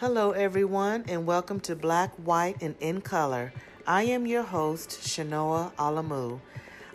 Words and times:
Hello, 0.00 0.30
everyone, 0.30 1.04
and 1.08 1.26
welcome 1.26 1.60
to 1.60 1.76
Black, 1.76 2.10
White, 2.14 2.62
and 2.62 2.74
In 2.80 3.02
Color. 3.02 3.52
I 3.86 4.04
am 4.04 4.26
your 4.26 4.42
host, 4.42 4.88
Shanoa 5.02 5.74
Alamu. 5.74 6.40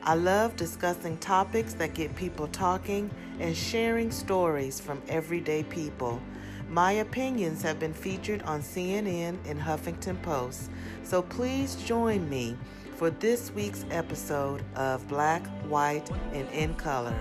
I 0.02 0.16
love 0.16 0.55
discussing 0.55 1.20
topics 1.20 1.76
that 1.76 1.94
get 1.94 2.15
people 2.15 2.47
talking 2.47 3.12
and 3.39 3.55
sharing 3.55 4.10
stories 4.10 4.79
from 4.79 5.04
everyday 5.07 5.62
people. 5.62 6.20
My 6.68 6.94
opinions 6.94 7.62
have 7.62 7.79
been 7.79 7.94
featured 7.94 8.41
on 8.41 8.62
CNN 8.62 9.38
and 9.46 9.62
Huffington 9.62 10.20
Post, 10.24 10.72
so 11.04 11.22
please 11.22 11.76
join 11.76 12.28
me 12.28 12.58
for 12.96 13.12
this 13.12 13.52
week's 13.52 13.86
episode 13.92 14.64
of 14.76 15.08
Black, 15.08 15.46
White, 15.68 16.10
and 16.34 16.50
In 16.50 16.74
Color. 16.74 17.14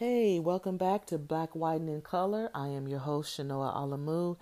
Hey, 0.00 0.38
welcome 0.38 0.78
back 0.78 1.04
to 1.08 1.18
Black, 1.18 1.54
White, 1.54 1.82
and 1.82 2.02
Color. 2.02 2.48
I 2.54 2.68
am 2.68 2.88
your 2.88 3.00
host, 3.00 3.36
Shanoa 3.36 3.76
Alamu. 3.76 4.38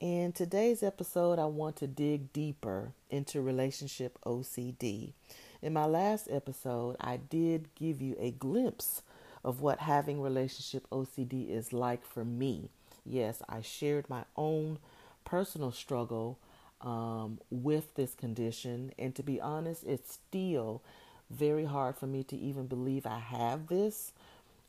In 0.00 0.32
today's 0.32 0.82
episode, 0.82 1.38
I 1.38 1.46
want 1.46 1.76
to 1.76 1.86
dig 1.86 2.30
deeper 2.34 2.92
into 3.08 3.40
relationship 3.40 4.18
OCD. 4.26 5.14
In 5.62 5.72
my 5.72 5.86
last 5.86 6.28
episode, 6.30 6.96
I 7.00 7.16
did 7.16 7.74
give 7.74 8.02
you 8.02 8.16
a 8.20 8.32
glimpse 8.32 9.00
of 9.42 9.62
what 9.62 9.78
having 9.78 10.20
relationship 10.20 10.86
OCD 10.90 11.48
is 11.48 11.72
like 11.72 12.04
for 12.04 12.22
me. 12.22 12.68
Yes, 13.06 13.40
I 13.48 13.62
shared 13.62 14.10
my 14.10 14.24
own 14.36 14.78
personal 15.24 15.72
struggle 15.72 16.38
um, 16.82 17.40
with 17.50 17.94
this 17.94 18.12
condition, 18.12 18.92
and 18.98 19.14
to 19.14 19.22
be 19.22 19.40
honest, 19.40 19.84
it's 19.84 20.12
still 20.12 20.82
very 21.30 21.64
hard 21.64 21.96
for 21.96 22.06
me 22.06 22.24
to 22.24 22.36
even 22.36 22.66
believe 22.66 23.06
I 23.06 23.20
have 23.20 23.68
this. 23.68 24.12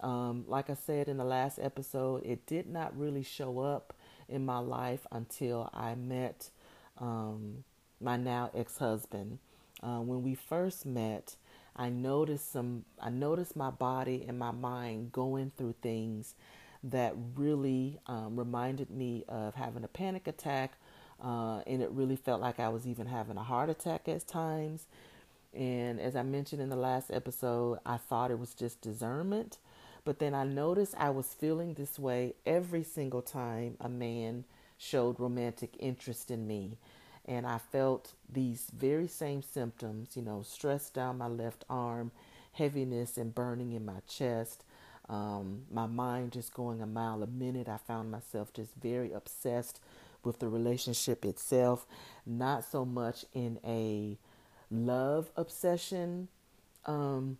Um, 0.01 0.45
like 0.47 0.69
I 0.69 0.75
said 0.75 1.07
in 1.07 1.17
the 1.17 1.25
last 1.25 1.59
episode, 1.59 2.25
it 2.25 2.45
did 2.45 2.67
not 2.67 2.97
really 2.97 3.23
show 3.23 3.59
up 3.59 3.93
in 4.27 4.45
my 4.45 4.59
life 4.59 5.05
until 5.11 5.69
I 5.73 5.95
met 5.95 6.49
um, 6.99 7.63
my 7.99 8.15
now 8.17 8.51
ex-husband. 8.55 9.39
Uh, 9.81 9.99
when 9.99 10.23
we 10.23 10.35
first 10.35 10.85
met, 10.85 11.35
I 11.75 11.89
noticed 11.89 12.51
some. 12.51 12.83
I 13.01 13.09
noticed 13.09 13.55
my 13.55 13.69
body 13.71 14.25
and 14.27 14.37
my 14.37 14.51
mind 14.51 15.11
going 15.11 15.51
through 15.57 15.75
things 15.81 16.35
that 16.83 17.13
really 17.35 17.99
um, 18.07 18.37
reminded 18.37 18.89
me 18.89 19.23
of 19.27 19.55
having 19.55 19.83
a 19.83 19.87
panic 19.87 20.27
attack, 20.27 20.73
uh, 21.23 21.61
and 21.65 21.81
it 21.81 21.89
really 21.91 22.15
felt 22.15 22.41
like 22.41 22.59
I 22.59 22.69
was 22.69 22.85
even 22.85 23.07
having 23.07 23.37
a 23.37 23.43
heart 23.43 23.69
attack 23.69 24.07
at 24.07 24.27
times. 24.27 24.87
And 25.53 25.99
as 25.99 26.15
I 26.15 26.23
mentioned 26.23 26.61
in 26.61 26.69
the 26.69 26.75
last 26.75 27.09
episode, 27.11 27.79
I 27.85 27.97
thought 27.97 28.31
it 28.31 28.39
was 28.39 28.53
just 28.53 28.81
discernment, 28.81 29.57
but 30.05 30.19
then 30.19 30.33
I 30.33 30.43
noticed 30.43 30.95
I 30.97 31.09
was 31.09 31.33
feeling 31.33 31.73
this 31.73 31.99
way 31.99 32.33
every 32.45 32.83
single 32.83 33.21
time 33.21 33.77
a 33.79 33.89
man 33.89 34.45
showed 34.77 35.19
romantic 35.19 35.75
interest 35.79 36.31
in 36.31 36.47
me. 36.47 36.77
And 37.25 37.45
I 37.45 37.59
felt 37.59 38.13
these 38.31 38.71
very 38.75 39.07
same 39.07 39.43
symptoms, 39.43 40.15
you 40.15 40.23
know, 40.23 40.41
stress 40.41 40.89
down 40.89 41.19
my 41.19 41.27
left 41.27 41.63
arm, 41.69 42.11
heaviness 42.53 43.17
and 43.17 43.35
burning 43.35 43.73
in 43.73 43.85
my 43.85 43.99
chest, 44.07 44.63
um, 45.07 45.63
my 45.71 45.85
mind 45.85 46.31
just 46.31 46.53
going 46.53 46.81
a 46.81 46.87
mile 46.87 47.21
a 47.21 47.27
minute. 47.27 47.67
I 47.67 47.77
found 47.77 48.09
myself 48.09 48.53
just 48.53 48.73
very 48.81 49.11
obsessed 49.11 49.79
with 50.23 50.39
the 50.39 50.49
relationship 50.49 51.23
itself, 51.23 51.85
not 52.25 52.63
so 52.63 52.83
much 52.85 53.25
in 53.33 53.59
a 53.65 54.17
love 54.71 55.31
obsession 55.35 56.27
um, 56.85 57.37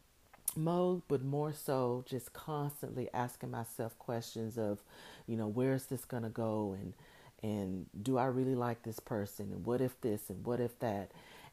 mode, 0.57 1.01
but 1.07 1.23
more 1.23 1.53
so 1.53 2.03
just 2.07 2.33
constantly 2.33 3.09
asking 3.13 3.51
myself 3.51 3.97
questions 3.99 4.57
of, 4.57 4.79
you 5.27 5.35
know, 5.37 5.47
where's 5.47 5.85
this 5.85 6.05
gonna 6.05 6.29
go, 6.29 6.75
and 6.79 6.93
and 7.41 7.85
do 8.01 8.17
I 8.17 8.25
really 8.25 8.55
like 8.55 8.83
this 8.83 8.99
person, 8.99 9.51
and 9.51 9.65
what 9.65 9.81
if 9.81 9.99
this, 10.01 10.29
and 10.29 10.45
what 10.45 10.59
if 10.59 10.77
that, 10.79 11.09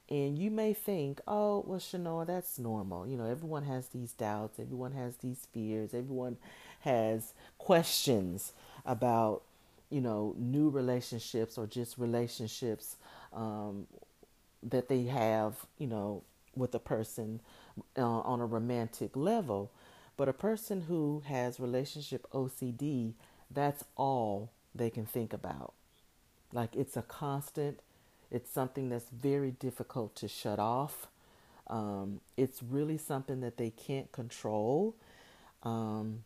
and 0.08 0.38
you 0.38 0.50
may 0.50 0.72
think, 0.72 1.20
oh, 1.26 1.64
well, 1.66 1.80
Shanoa, 1.80 2.26
that's 2.26 2.58
normal. 2.58 3.06
You 3.08 3.16
know, 3.16 3.26
everyone 3.26 3.64
has 3.64 3.88
these 3.88 4.12
doubts, 4.12 4.58
everyone 4.60 4.92
has 4.92 5.16
these 5.16 5.46
fears, 5.52 5.94
everyone 5.94 6.36
has 6.80 7.32
questions 7.58 8.52
about, 8.84 9.42
you 9.90 10.00
know, 10.00 10.34
new 10.38 10.68
relationships 10.68 11.58
or 11.58 11.66
just 11.66 11.98
relationships 11.98 12.96
um, 13.32 13.86
that 14.62 14.88
they 14.88 15.04
have, 15.04 15.56
you 15.78 15.86
know, 15.86 16.22
with 16.54 16.74
a 16.74 16.78
person 16.78 17.40
uh, 17.96 18.02
on 18.02 18.40
a 18.40 18.46
romantic 18.46 19.16
level. 19.16 19.70
But 20.16 20.28
a 20.28 20.32
person 20.32 20.82
who 20.82 21.22
has 21.26 21.60
relationship 21.60 22.26
OCD, 22.32 23.12
that's 23.50 23.84
all 23.96 24.50
they 24.74 24.90
can 24.90 25.06
think 25.06 25.32
about. 25.32 25.74
Like 26.52 26.74
it's 26.74 26.96
a 26.96 27.02
constant 27.02 27.80
it's 28.30 28.50
something 28.50 28.88
that's 28.88 29.08
very 29.10 29.52
difficult 29.52 30.14
to 30.16 30.28
shut 30.28 30.58
off. 30.58 31.06
Um, 31.68 32.20
it's 32.36 32.62
really 32.62 32.98
something 32.98 33.40
that 33.40 33.56
they 33.56 33.70
can't 33.70 34.10
control. 34.12 34.94
Um, 35.62 36.24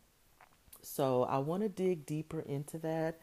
so 0.82 1.24
I 1.24 1.38
want 1.38 1.62
to 1.62 1.68
dig 1.68 2.06
deeper 2.06 2.40
into 2.40 2.78
that. 2.78 3.18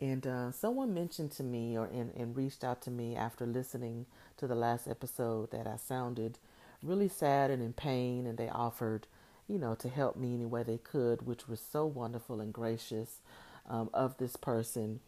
And 0.00 0.26
uh, 0.26 0.52
someone 0.52 0.94
mentioned 0.94 1.32
to 1.32 1.42
me 1.42 1.76
or 1.76 1.86
and, 1.86 2.12
and 2.14 2.36
reached 2.36 2.62
out 2.62 2.82
to 2.82 2.90
me 2.90 3.16
after 3.16 3.46
listening 3.46 4.06
to 4.36 4.46
the 4.46 4.54
last 4.54 4.86
episode 4.86 5.50
that 5.50 5.66
I 5.66 5.76
sounded 5.76 6.38
really 6.82 7.08
sad 7.08 7.50
and 7.50 7.62
in 7.62 7.72
pain, 7.72 8.26
and 8.26 8.38
they 8.38 8.48
offered, 8.48 9.06
you 9.48 9.58
know, 9.58 9.74
to 9.76 9.88
help 9.88 10.16
me 10.16 10.34
any 10.34 10.46
way 10.46 10.62
they 10.62 10.78
could, 10.78 11.26
which 11.26 11.48
was 11.48 11.60
so 11.60 11.86
wonderful 11.86 12.40
and 12.40 12.52
gracious 12.52 13.20
um, 13.68 13.90
of 13.92 14.16
this 14.18 14.36
person. 14.36 15.00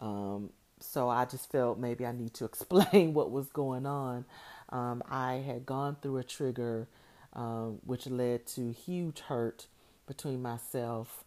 Um, 0.00 0.50
so 0.80 1.08
I 1.08 1.24
just 1.24 1.50
felt 1.50 1.78
maybe 1.78 2.06
I 2.06 2.12
need 2.12 2.34
to 2.34 2.44
explain 2.46 3.14
what 3.14 3.30
was 3.30 3.48
going 3.48 3.86
on. 3.86 4.24
Um, 4.70 5.02
I 5.08 5.34
had 5.46 5.66
gone 5.66 5.96
through 6.00 6.18
a 6.18 6.24
trigger 6.24 6.88
um, 7.32 7.80
which 7.84 8.06
led 8.06 8.46
to 8.46 8.72
huge 8.72 9.20
hurt 9.20 9.66
between 10.06 10.40
myself 10.40 11.24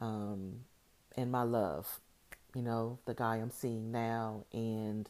um, 0.00 0.60
and 1.16 1.30
my 1.30 1.42
love, 1.42 2.00
you 2.54 2.62
know, 2.62 2.98
the 3.04 3.14
guy 3.14 3.36
I'm 3.36 3.50
seeing 3.50 3.92
now. 3.92 4.44
And 4.52 5.08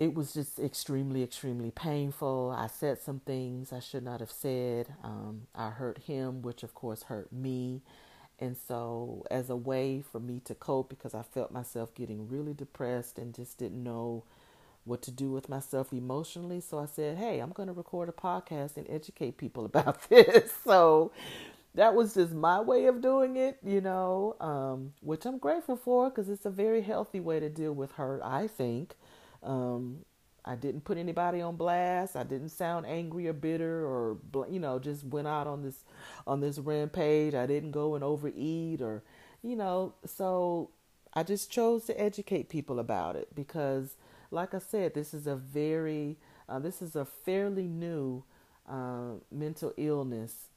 it 0.00 0.14
was 0.14 0.34
just 0.34 0.58
extremely, 0.58 1.22
extremely 1.22 1.70
painful. 1.70 2.54
I 2.56 2.66
said 2.66 3.00
some 3.00 3.20
things 3.20 3.72
I 3.72 3.80
should 3.80 4.02
not 4.04 4.20
have 4.20 4.30
said. 4.32 4.94
Um, 5.04 5.42
I 5.54 5.70
hurt 5.70 5.98
him, 5.98 6.42
which 6.42 6.62
of 6.62 6.74
course 6.74 7.04
hurt 7.04 7.32
me. 7.32 7.82
And 8.40 8.56
so, 8.56 9.24
as 9.30 9.48
a 9.50 9.56
way 9.56 10.02
for 10.02 10.18
me 10.18 10.40
to 10.46 10.54
cope, 10.54 10.88
because 10.88 11.14
I 11.14 11.22
felt 11.22 11.52
myself 11.52 11.94
getting 11.94 12.28
really 12.28 12.52
depressed 12.52 13.18
and 13.18 13.32
just 13.34 13.58
didn't 13.58 13.82
know 13.82 14.24
what 14.84 15.02
to 15.02 15.10
do 15.12 15.30
with 15.30 15.48
myself 15.48 15.92
emotionally, 15.92 16.60
so 16.60 16.78
I 16.78 16.86
said, 16.86 17.16
Hey, 17.16 17.38
I'm 17.38 17.52
going 17.52 17.68
to 17.68 17.72
record 17.72 18.08
a 18.08 18.12
podcast 18.12 18.76
and 18.76 18.86
educate 18.90 19.38
people 19.38 19.64
about 19.66 20.08
this. 20.10 20.52
so, 20.64 21.12
that 21.74 21.94
was 21.94 22.14
just 22.14 22.32
my 22.32 22.60
way 22.60 22.86
of 22.86 23.00
doing 23.00 23.36
it, 23.36 23.58
you 23.64 23.80
know, 23.80 24.36
um, 24.40 24.92
which 25.00 25.24
I'm 25.26 25.38
grateful 25.38 25.76
for 25.76 26.10
because 26.10 26.28
it's 26.28 26.46
a 26.46 26.50
very 26.50 26.82
healthy 26.82 27.20
way 27.20 27.40
to 27.40 27.48
deal 27.48 27.72
with 27.72 27.92
hurt, 27.92 28.22
I 28.24 28.46
think. 28.48 28.94
Um, 29.44 30.04
I 30.44 30.56
didn't 30.56 30.84
put 30.84 30.98
anybody 30.98 31.40
on 31.40 31.56
blast. 31.56 32.16
I 32.16 32.22
didn't 32.22 32.50
sound 32.50 32.86
angry 32.86 33.28
or 33.28 33.32
bitter 33.32 33.86
or 33.86 34.18
you 34.50 34.60
know 34.60 34.78
just 34.78 35.04
went 35.04 35.26
out 35.26 35.46
on 35.46 35.62
this 35.62 35.84
on 36.26 36.40
this 36.40 36.58
rampage. 36.58 37.34
I 37.34 37.46
didn't 37.46 37.70
go 37.70 37.94
and 37.94 38.04
overeat 38.04 38.82
or 38.82 39.02
you 39.42 39.56
know 39.56 39.94
so 40.04 40.70
I 41.14 41.22
just 41.22 41.50
chose 41.50 41.84
to 41.86 41.98
educate 42.00 42.48
people 42.48 42.78
about 42.78 43.16
it 43.16 43.34
because 43.34 43.96
like 44.30 44.52
I 44.52 44.58
said 44.58 44.94
this 44.94 45.14
is 45.14 45.26
a 45.26 45.36
very 45.36 46.18
uh, 46.48 46.58
this 46.58 46.82
is 46.82 46.94
a 46.94 47.06
fairly 47.06 47.66
new 47.66 48.24
uh, 48.68 49.14
mental 49.30 49.72
illness 49.78 50.48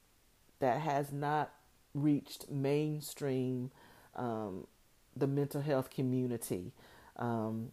that 0.60 0.82
has 0.82 1.14
not 1.14 1.54
reached 1.94 2.50
mainstream 2.50 3.72
um, 4.16 4.68
the 5.16 5.28
mental 5.28 5.62
health 5.62 5.90
community. 5.90 6.74
Um, 7.16 7.70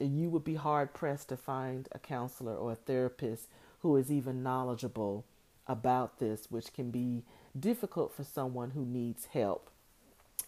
you 0.00 0.28
would 0.30 0.44
be 0.44 0.54
hard 0.54 0.94
pressed 0.94 1.28
to 1.30 1.36
find 1.36 1.88
a 1.92 1.98
counselor 1.98 2.54
or 2.54 2.72
a 2.72 2.76
therapist 2.76 3.48
who 3.80 3.96
is 3.96 4.10
even 4.10 4.42
knowledgeable 4.42 5.24
about 5.66 6.18
this, 6.18 6.46
which 6.50 6.72
can 6.72 6.90
be 6.90 7.22
difficult 7.58 8.14
for 8.14 8.24
someone 8.24 8.70
who 8.70 8.84
needs 8.84 9.26
help 9.26 9.70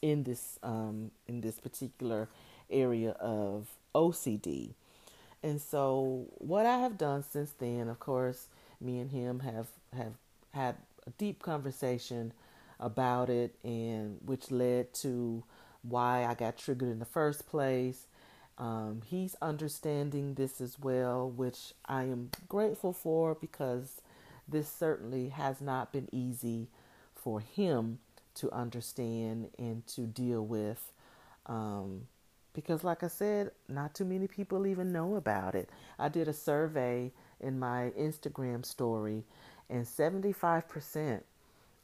in 0.03 0.23
this 0.23 0.59
um, 0.63 1.11
in 1.27 1.41
this 1.41 1.59
particular 1.59 2.29
area 2.71 3.11
of 3.13 3.69
OCD. 3.95 4.71
And 5.43 5.61
so, 5.61 6.27
what 6.39 6.67
I 6.67 6.79
have 6.79 6.99
done 6.99 7.25
since 7.29 7.53
then, 7.53 7.89
of 7.89 7.99
course, 7.99 8.49
me 8.81 8.99
and 8.99 9.11
him 9.11 9.41
have 9.41 9.69
have 9.97 10.15
had 10.53 10.77
a 11.07 11.11
deep 11.11 11.43
conversation 11.43 12.33
about 12.79 13.31
it, 13.31 13.55
and 13.63 14.19
which 14.25 14.51
led 14.51 14.93
to 14.95 15.43
why 15.83 16.25
I 16.25 16.35
got 16.35 16.59
triggered 16.59 16.91
in 16.91 16.99
the 16.99 17.05
first 17.05 17.47
place 17.49 18.07
um, 18.59 19.03
he's 19.07 19.37
understanding 19.41 20.35
this 20.35 20.61
as 20.61 20.79
well, 20.79 21.29
which 21.29 21.73
I 21.87 22.05
am 22.05 22.31
grateful 22.49 22.93
for 22.93 23.35
because 23.35 24.01
this 24.47 24.69
certainly 24.69 25.29
has 25.31 25.61
not 25.61 25.93
been 25.93 26.09
easy 26.13 26.69
for 27.15 27.41
him 27.41 27.99
to 28.35 28.51
understand 28.53 29.49
and 29.59 29.87
to 29.89 30.03
deal 30.03 30.45
with. 30.45 30.93
Um, 31.47 32.07
because, 32.53 32.83
like 32.83 33.03
I 33.03 33.09
said, 33.09 33.53
not 33.69 33.95
too 33.95 34.05
many 34.05 34.27
people 34.27 34.67
even 34.67 34.93
know 34.93 35.17
about 35.17 35.55
it. 35.55 35.71
I 35.99 36.09
did 36.09 36.29
a 36.29 36.33
survey 36.33 37.13
in 37.41 37.59
my 37.59 37.93
Instagram 37.99 38.65
story, 38.67 39.25
and 39.69 39.87
75%. 39.87 41.23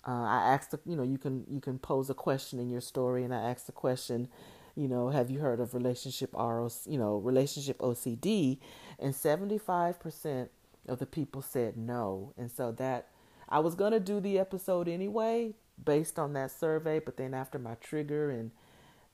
Uh, 0.06 0.10
I 0.10 0.52
asked, 0.52 0.74
you 0.84 0.96
know, 0.96 1.02
you 1.02 1.18
can 1.18 1.44
you 1.50 1.60
can 1.60 1.78
pose 1.78 2.10
a 2.10 2.14
question 2.14 2.58
in 2.58 2.70
your 2.70 2.80
story, 2.80 3.24
and 3.24 3.34
I 3.34 3.50
asked 3.50 3.66
the 3.66 3.72
question, 3.72 4.28
you 4.76 4.88
know, 4.88 5.08
have 5.08 5.30
you 5.30 5.40
heard 5.40 5.60
of 5.60 5.74
relationship 5.74 6.34
ROC, 6.34 6.72
you 6.86 6.98
know, 6.98 7.16
relationship 7.16 7.78
OCD, 7.78 8.58
and 8.98 9.14
75% 9.14 10.48
of 10.88 10.98
the 10.98 11.06
people 11.06 11.42
said 11.42 11.76
no, 11.76 12.32
and 12.36 12.50
so 12.50 12.72
that 12.72 13.08
I 13.48 13.60
was 13.60 13.74
gonna 13.74 14.00
do 14.00 14.20
the 14.20 14.38
episode 14.38 14.88
anyway 14.88 15.54
based 15.82 16.18
on 16.18 16.32
that 16.34 16.50
survey, 16.50 16.98
but 16.98 17.16
then 17.16 17.34
after 17.34 17.58
my 17.58 17.74
trigger 17.74 18.30
and 18.30 18.50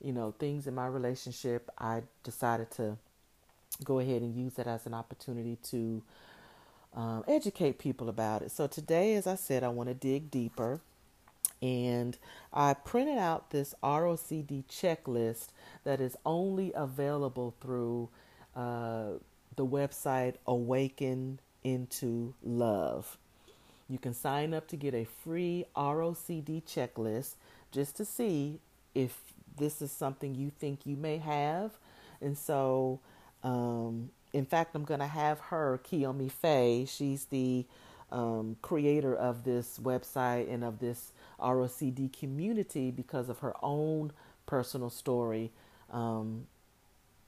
you 0.00 0.12
know 0.12 0.35
things 0.38 0.67
in 0.67 0.75
my 0.75 0.87
relationship, 0.87 1.70
I 1.79 2.03
decided 2.25 2.70
to 2.73 2.99
go 3.85 3.99
ahead 3.99 4.23
and 4.23 4.35
use 4.35 4.55
that 4.55 4.67
as 4.67 4.87
an 4.87 4.94
opportunity 4.94 5.59
to 5.70 6.03
um, 6.94 7.25
educate 7.26 7.79
people 7.79 8.09
about 8.09 8.43
it. 8.43 8.50
So 8.50 8.67
today, 8.67 9.14
as 9.14 9.26
I 9.26 9.35
said, 9.35 9.62
I 9.64 9.69
want 9.69 9.88
to 9.88 9.94
dig 9.94 10.31
deeper. 10.31 10.81
And 11.62 12.19
I 12.53 12.75
printed 12.75 13.19
out 13.19 13.50
this 13.50 13.75
ROCD 13.82 14.64
checklist 14.67 15.49
that 15.85 16.00
is 16.00 16.17
only 16.26 16.73
available 16.75 17.55
through 17.61 18.09
uh, 18.56 19.12
the 19.56 19.64
website 19.64 20.35
Awaken 20.47 21.38
into 21.62 22.35
Love. 22.43 23.17
You 23.88 23.99
can 23.99 24.12
sign 24.12 24.53
up 24.55 24.67
to 24.69 24.76
get 24.76 24.94
a 24.94 25.05
free 25.05 25.67
ROCD 25.76 26.64
checklist 26.64 27.35
just 27.70 27.97
to 27.97 28.05
see 28.05 28.59
if 28.94 29.20
this 29.56 29.81
is 29.81 29.93
something 29.93 30.35
you 30.35 30.50
think 30.50 30.85
you 30.85 30.97
may 30.97 31.19
have. 31.19 31.73
And 32.20 32.37
so 32.37 33.00
um, 33.44 34.11
in 34.32 34.47
fact, 34.47 34.75
I'm 34.75 34.85
going 34.85 35.00
to 35.00 35.06
have 35.06 35.38
her, 35.41 35.81
Kiyomi 35.85 36.31
Faye. 36.31 36.87
She's 36.87 37.26
the 37.26 37.67
um, 38.12 38.56
creator 38.62 39.14
of 39.14 39.43
this 39.43 39.79
website 39.82 40.53
and 40.53 40.62
of 40.62 40.79
this 40.79 41.12
ROCD 41.41 42.12
community 42.12 42.91
because 42.91 43.29
of 43.29 43.41
her 43.41 43.55
own 43.62 44.12
personal 44.47 44.91
story 44.91 45.50
um, 45.91 46.47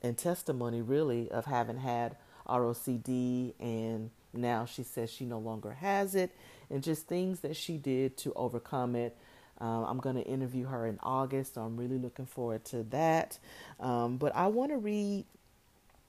and 0.03 0.17
testimony, 0.17 0.83
really, 0.83 1.31
of 1.31 1.47
having 1.47 1.79
had 1.79 2.17
ROCD. 2.49 3.55
And 3.59 4.11
now 4.33 4.67
she 4.67 4.83
says 4.83 5.11
she 5.11 5.25
no 5.25 5.39
longer 5.39 5.73
has 5.73 6.15
it, 6.15 6.31
and 6.71 6.83
just 6.83 7.07
things 7.07 7.41
that 7.41 7.57
she 7.57 7.79
did 7.79 8.17
to 8.19 8.33
overcome 8.35 8.95
it. 8.95 9.17
Uh, 9.61 9.85
I'm 9.85 9.99
going 9.99 10.17
to 10.17 10.23
interview 10.23 10.67
her 10.67 10.87
in 10.87 10.99
August, 11.03 11.55
so 11.55 11.63
I'm 11.63 11.77
really 11.77 11.99
looking 11.99 12.27
forward 12.27 12.65
to 12.67 12.83
that. 12.85 13.39
Um, 13.81 14.19
but 14.19 14.35
I 14.35 14.49
want 14.49 14.73
to 14.73 14.77
read 14.77 15.25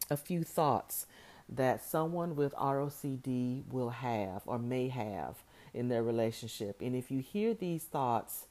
a 0.10 0.18
few 0.18 0.44
thoughts 0.44 1.06
that 1.50 1.84
someone 1.84 2.36
with 2.36 2.54
ROCD 2.56 3.64
will 3.70 3.92
have 3.92 4.42
or 4.46 4.58
may 4.58 4.90
have 4.90 5.36
in 5.74 5.90
their 5.90 6.04
relationship. 6.04 6.82
And 6.82 6.96
if 6.96 7.12
you 7.12 7.20
hear 7.20 7.54
these 7.54 7.84
thoughts 7.84 8.48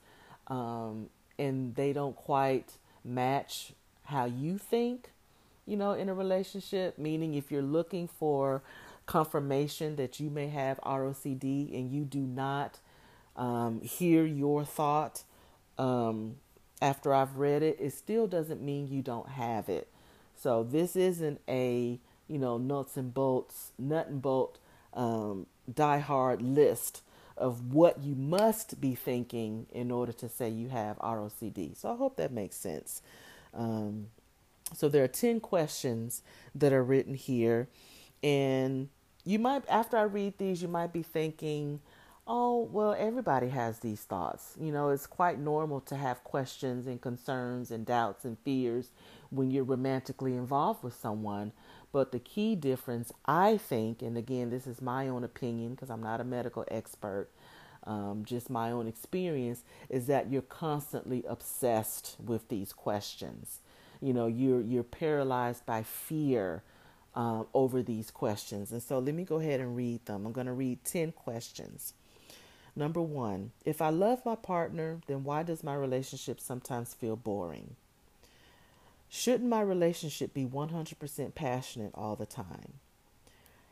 um, 0.46 1.08
and 1.38 1.74
they 1.74 1.92
don't 1.92 2.14
quite 2.14 2.72
match 3.04 3.72
how 4.04 4.26
you 4.26 4.58
think, 4.58 5.10
you 5.66 5.76
know, 5.76 5.92
in 5.92 6.08
a 6.08 6.14
relationship, 6.14 6.98
meaning 6.98 7.34
if 7.34 7.50
you're 7.50 7.62
looking 7.62 8.06
for 8.06 8.62
confirmation 9.06 9.96
that 9.96 10.20
you 10.20 10.30
may 10.30 10.48
have 10.48 10.78
ROCD 10.80 11.74
and 11.74 11.90
you 11.90 12.04
do 12.04 12.20
not 12.20 12.78
um, 13.36 13.80
hear 13.80 14.24
your 14.24 14.64
thought 14.64 15.22
um, 15.78 16.36
after 16.80 17.12
I've 17.14 17.36
read 17.36 17.62
it, 17.62 17.78
it 17.80 17.92
still 17.92 18.26
doesn't 18.26 18.62
mean 18.62 18.88
you 18.88 19.02
don't 19.02 19.28
have 19.30 19.68
it. 19.68 19.88
So 20.36 20.62
this 20.62 20.96
isn't 20.96 21.40
a 21.48 21.98
you 22.28 22.38
know 22.38 22.58
nuts 22.58 22.96
and 22.96 23.12
bolts, 23.12 23.72
nut 23.78 24.08
and 24.08 24.22
bolt, 24.22 24.58
um, 24.92 25.46
die 25.72 25.98
hard 25.98 26.42
list 26.42 27.02
of 27.36 27.72
what 27.72 28.02
you 28.02 28.14
must 28.14 28.80
be 28.80 28.94
thinking 28.94 29.66
in 29.72 29.90
order 29.90 30.12
to 30.12 30.28
say 30.28 30.48
you 30.48 30.68
have 30.68 30.96
ROCD. 30.98 31.76
So 31.76 31.92
I 31.92 31.96
hope 31.96 32.16
that 32.16 32.32
makes 32.32 32.56
sense. 32.56 33.02
Um, 33.52 34.06
so 34.72 34.88
there 34.88 35.04
are 35.04 35.08
10 35.08 35.40
questions 35.40 36.22
that 36.54 36.72
are 36.72 36.82
written 36.82 37.14
here. 37.14 37.68
And 38.22 38.88
you 39.24 39.38
might, 39.38 39.64
after 39.68 39.96
I 39.96 40.02
read 40.02 40.38
these, 40.38 40.62
you 40.62 40.68
might 40.68 40.92
be 40.92 41.02
thinking, 41.02 41.80
oh, 42.26 42.68
well, 42.72 42.94
everybody 42.98 43.48
has 43.48 43.80
these 43.80 44.00
thoughts. 44.00 44.54
You 44.58 44.72
know, 44.72 44.90
it's 44.90 45.06
quite 45.06 45.38
normal 45.38 45.80
to 45.82 45.96
have 45.96 46.24
questions 46.24 46.86
and 46.86 47.00
concerns 47.00 47.70
and 47.70 47.84
doubts 47.84 48.24
and 48.24 48.38
fears 48.38 48.90
when 49.30 49.50
you're 49.50 49.64
romantically 49.64 50.34
involved 50.34 50.82
with 50.82 50.94
someone. 50.94 51.52
But 51.94 52.10
the 52.10 52.18
key 52.18 52.56
difference, 52.56 53.12
I 53.24 53.56
think, 53.56 54.02
and 54.02 54.18
again, 54.18 54.50
this 54.50 54.66
is 54.66 54.82
my 54.82 55.06
own 55.06 55.22
opinion 55.22 55.76
because 55.76 55.90
I'm 55.90 56.02
not 56.02 56.20
a 56.20 56.24
medical 56.24 56.64
expert, 56.68 57.28
um, 57.84 58.24
just 58.24 58.50
my 58.50 58.72
own 58.72 58.88
experience, 58.88 59.62
is 59.88 60.08
that 60.08 60.28
you're 60.28 60.42
constantly 60.42 61.22
obsessed 61.28 62.16
with 62.18 62.48
these 62.48 62.72
questions. 62.72 63.60
You 64.00 64.12
know, 64.12 64.26
you're 64.26 64.60
you're 64.60 64.82
paralyzed 64.82 65.66
by 65.66 65.84
fear 65.84 66.64
um, 67.14 67.46
over 67.54 67.80
these 67.80 68.10
questions. 68.10 68.72
And 68.72 68.82
so, 68.82 68.98
let 68.98 69.14
me 69.14 69.22
go 69.22 69.38
ahead 69.38 69.60
and 69.60 69.76
read 69.76 70.04
them. 70.06 70.26
I'm 70.26 70.32
going 70.32 70.48
to 70.48 70.52
read 70.52 70.84
ten 70.84 71.12
questions. 71.12 71.94
Number 72.74 73.02
one, 73.02 73.52
if 73.64 73.80
I 73.80 73.90
love 73.90 74.26
my 74.26 74.34
partner, 74.34 74.98
then 75.06 75.22
why 75.22 75.44
does 75.44 75.62
my 75.62 75.76
relationship 75.76 76.40
sometimes 76.40 76.92
feel 76.92 77.14
boring? 77.14 77.76
Shouldn't 79.16 79.48
my 79.48 79.60
relationship 79.60 80.34
be 80.34 80.44
100% 80.44 81.36
passionate 81.36 81.92
all 81.94 82.16
the 82.16 82.26
time? 82.26 82.80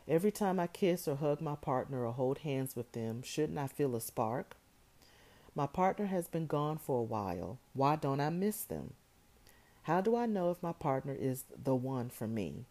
Every 0.07 0.31
time 0.31 0.57
I 0.57 0.67
kiss 0.67 1.05
or 1.05 1.17
hug 1.17 1.41
my 1.41 1.55
partner 1.55 2.05
or 2.05 2.13
hold 2.13 2.37
hands 2.39 2.77
with 2.77 2.93
them, 2.93 3.21
shouldn't 3.23 3.59
I 3.59 3.67
feel 3.67 3.93
a 3.93 3.99
spark? 3.99 4.55
My 5.53 5.67
partner 5.67 6.05
has 6.05 6.29
been 6.29 6.47
gone 6.47 6.77
for 6.77 7.01
a 7.01 7.03
while. 7.03 7.59
Why 7.73 7.97
don't 7.97 8.21
I 8.21 8.29
miss 8.29 8.63
them? 8.63 8.93
How 9.81 9.99
do 9.99 10.15
I 10.15 10.27
know 10.27 10.49
if 10.49 10.63
my 10.63 10.71
partner 10.71 11.13
is 11.13 11.43
the 11.61 11.75
one 11.75 12.09
for 12.09 12.25
me? 12.25 12.63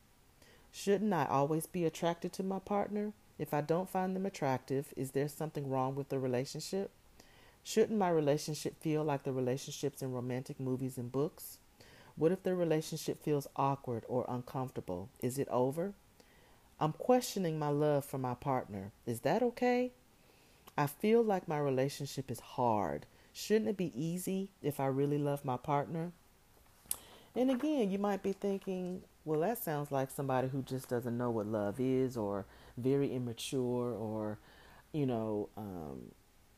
Shouldn't 0.72 1.12
I 1.12 1.26
always 1.26 1.66
be 1.66 1.84
attracted 1.84 2.32
to 2.32 2.42
my 2.42 2.58
partner? 2.58 3.12
If 3.38 3.52
I 3.52 3.60
don't 3.60 3.90
find 3.90 4.16
them 4.16 4.24
attractive, 4.24 4.94
is 4.96 5.10
there 5.10 5.28
something 5.28 5.69
wrong 5.69 5.94
with 5.94 6.08
the 6.08 6.19
relationship? 6.19 6.90
Shouldn't 7.62 7.98
my 7.98 8.08
relationship 8.08 8.80
feel 8.80 9.04
like 9.04 9.24
the 9.24 9.32
relationships 9.32 10.00
in 10.00 10.10
romantic 10.10 10.58
movies 10.58 10.96
and 10.96 11.12
books? 11.12 11.58
What 12.16 12.32
if 12.32 12.42
the 12.42 12.54
relationship 12.54 13.22
feels 13.22 13.46
awkward 13.56 14.04
or 14.08 14.24
uncomfortable? 14.28 15.08
Is 15.20 15.38
it 15.38 15.48
over? 15.48 15.94
I'm 16.78 16.92
questioning 16.92 17.58
my 17.58 17.69
love 17.69 18.04
for 18.04 18.19
my 18.19 18.34
partner. 18.34 18.92
Is 19.06 19.20
that 19.20 19.42
okay? 19.42 19.92
I 20.76 20.86
feel 20.86 21.22
like 21.22 21.46
my 21.46 21.58
relationship 21.58 22.31
is 22.31 22.40
hard. 22.40 23.06
Shouldn't 23.32 23.69
it 23.69 23.76
be 23.76 23.92
easy 23.94 24.50
if 24.62 24.81
I 24.81 24.86
really 24.86 25.19
love 25.19 25.44
my 25.44 25.56
partner? 25.56 26.12
And 27.34 27.50
again, 27.50 27.90
you 27.90 27.98
might 27.98 28.22
be 28.22 28.32
thinking, 28.32 29.02
well, 29.24 29.40
that 29.40 29.62
sounds 29.62 29.90
like 29.90 30.10
somebody 30.10 30.48
who 30.48 30.62
just 30.62 30.88
doesn't 30.88 31.16
know 31.16 31.31
what 31.31 31.46
love 31.46 31.78
is 31.78 32.16
or 32.16 32.44
very 32.76 33.14
immature 33.14 33.92
or, 33.92 34.38
you 34.92 35.06
know, 35.06 35.48
um, 35.56 36.10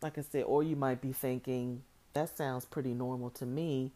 like 0.02 0.18
I 0.18 0.22
said, 0.22 0.44
or 0.44 0.62
you 0.62 0.74
might 0.74 1.00
be 1.00 1.12
thinking, 1.12 1.82
that 2.14 2.36
sounds 2.36 2.64
pretty 2.64 2.94
normal 2.94 3.30
to 3.30 3.46
me. 3.46 3.92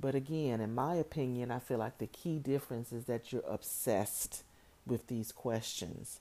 But 0.00 0.14
again, 0.14 0.60
in 0.60 0.74
my 0.74 0.94
opinion, 0.94 1.50
I 1.50 1.58
feel 1.58 1.78
like 1.78 1.98
the 1.98 2.06
key 2.06 2.38
difference 2.38 2.92
is 2.92 3.04
that 3.04 3.32
you're 3.32 3.44
obsessed 3.46 4.42
with 4.86 5.08
these 5.08 5.30
questions. 5.30 6.20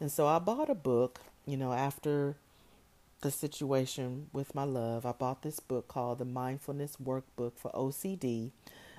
And 0.00 0.12
so 0.12 0.26
I 0.26 0.38
bought 0.38 0.70
a 0.70 0.74
book, 0.74 1.20
you 1.44 1.56
know, 1.56 1.72
after 1.72 2.36
the 3.20 3.30
situation 3.30 4.28
with 4.32 4.54
my 4.54 4.62
love. 4.62 5.04
I 5.04 5.12
bought 5.12 5.42
this 5.42 5.58
book 5.58 5.88
called 5.88 6.18
The 6.18 6.24
Mindfulness 6.24 6.96
Workbook 7.02 7.52
for 7.56 7.72
OCD, 7.72 8.52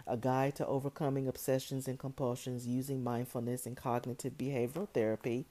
a 0.05 0.17
guide 0.17 0.55
to 0.55 0.67
overcoming 0.67 1.27
obsessions 1.27 1.87
and 1.87 1.97
compulsions 1.97 2.67
using 2.67 3.03
mindfulness 3.03 3.65
and 3.65 3.77
cognitive 3.77 4.37
behavioral 4.37 4.89
therapy. 4.89 5.45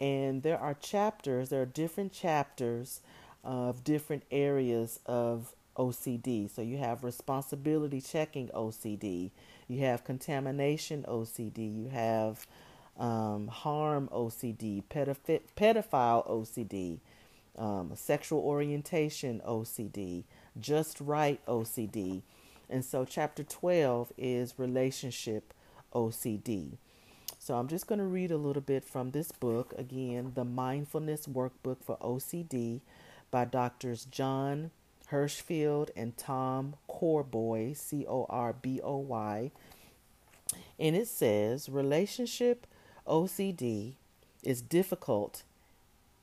And 0.00 0.42
there 0.42 0.58
are 0.58 0.72
chapters, 0.72 1.50
there 1.50 1.60
are 1.60 1.66
different 1.66 2.12
chapters 2.12 3.00
of 3.44 3.84
different 3.84 4.22
areas 4.30 5.00
of 5.04 5.52
OCD. 5.80 6.54
So 6.54 6.60
you 6.60 6.76
have 6.76 7.02
responsibility 7.02 8.02
checking 8.02 8.48
OCD, 8.48 9.30
you 9.66 9.80
have 9.80 10.04
contamination 10.04 11.04
OCD, 11.08 11.74
you 11.74 11.88
have 11.88 12.46
um, 12.98 13.48
harm 13.48 14.08
OCD, 14.12 14.84
pedoph- 14.90 15.40
pedophile 15.56 16.28
OCD, 16.28 16.98
um, 17.56 17.92
sexual 17.94 18.40
orientation 18.40 19.40
OCD, 19.46 20.24
just 20.58 21.00
right 21.00 21.44
OCD. 21.46 22.22
And 22.68 22.84
so 22.84 23.06
chapter 23.06 23.42
12 23.42 24.12
is 24.18 24.58
relationship 24.58 25.54
OCD. 25.94 26.76
So 27.38 27.54
I'm 27.54 27.68
just 27.68 27.86
going 27.86 28.00
to 28.00 28.04
read 28.04 28.30
a 28.30 28.36
little 28.36 28.60
bit 28.60 28.84
from 28.84 29.12
this 29.12 29.32
book. 29.32 29.72
Again, 29.78 30.32
the 30.34 30.44
Mindfulness 30.44 31.26
Workbook 31.26 31.82
for 31.82 31.96
OCD 31.96 32.82
by 33.30 33.46
Doctors 33.46 34.04
Jon 34.04 34.70
Hershfield 35.10 35.90
and 35.96 36.16
Tom 36.16 36.74
Corboy, 36.88 37.76
C 37.76 38.06
O 38.08 38.26
R 38.28 38.52
B 38.52 38.80
O 38.82 38.96
Y. 38.96 39.50
And 40.78 40.96
it 40.96 41.08
says 41.08 41.68
relationship 41.68 42.66
OCD 43.06 43.94
is 44.42 44.62
difficult 44.62 45.42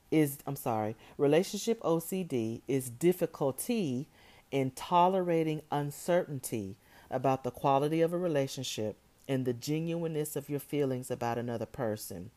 is 0.09 0.37
I'm 0.47 0.55
sorry, 0.55 0.95
relationship 1.17 1.81
OCD 1.81 2.61
is 2.67 2.89
difficulty 2.89 4.07
in 4.51 4.71
tolerating 4.71 5.61
uncertainty 5.71 6.75
about 7.11 7.43
the 7.43 7.51
quality 7.51 8.01
of 8.01 8.13
a 8.13 8.17
relationship 8.17 8.95
and 9.27 9.45
the 9.45 9.53
genuineness 9.53 10.35
of 10.35 10.49
your 10.49 10.59
feelings 10.59 11.11
about 11.11 11.37
another 11.37 11.65
person. 11.65 12.31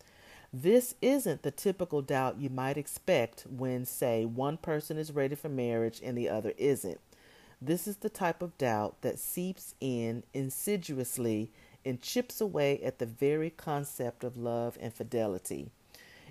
This 0.52 0.96
isn't 1.00 1.42
the 1.42 1.52
typical 1.52 2.02
doubt 2.02 2.38
you 2.38 2.50
might 2.50 2.76
expect 2.76 3.46
when, 3.48 3.84
say, 3.84 4.24
one 4.24 4.56
person 4.56 4.98
is 4.98 5.12
ready 5.12 5.36
for 5.36 5.48
marriage 5.48 6.00
and 6.02 6.18
the 6.18 6.28
other 6.28 6.52
isn't. 6.58 7.00
This 7.62 7.86
is 7.86 7.98
the 7.98 8.08
type 8.08 8.42
of 8.42 8.58
doubt 8.58 9.02
that 9.02 9.18
seeps 9.18 9.74
in 9.80 10.24
insidiously 10.34 11.52
and 11.84 12.02
chips 12.02 12.40
away 12.40 12.80
at 12.82 12.98
the 12.98 13.06
very 13.06 13.50
concept 13.50 14.24
of 14.24 14.36
love 14.36 14.76
and 14.80 14.92
fidelity. 14.92 15.70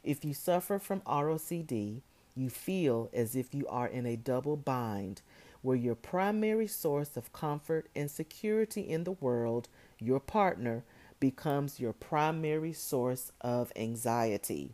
If 0.04 0.26
you 0.26 0.34
suffer 0.34 0.80
from 0.80 1.02
ROCD, 1.02 2.02
you 2.36 2.50
feel 2.50 3.10
as 3.14 3.36
if 3.36 3.54
you 3.54 3.68
are 3.68 3.88
in 3.88 4.06
a 4.06 4.18
double 4.18 4.58
bind 4.58 5.22
where 5.62 5.78
your 5.78 5.96
primary 5.96 6.68
source 6.68 7.16
of 7.16 7.34
comfort 7.34 7.88
and 7.96 8.10
security 8.10 8.82
in 8.82 9.04
the 9.04 9.12
world, 9.12 9.68
your 10.00 10.20
partner, 10.20 10.84
becomes 11.20 11.80
your 11.80 11.94
primary 11.94 12.74
source 12.74 13.32
of 13.42 13.72
anxiety. 13.76 14.72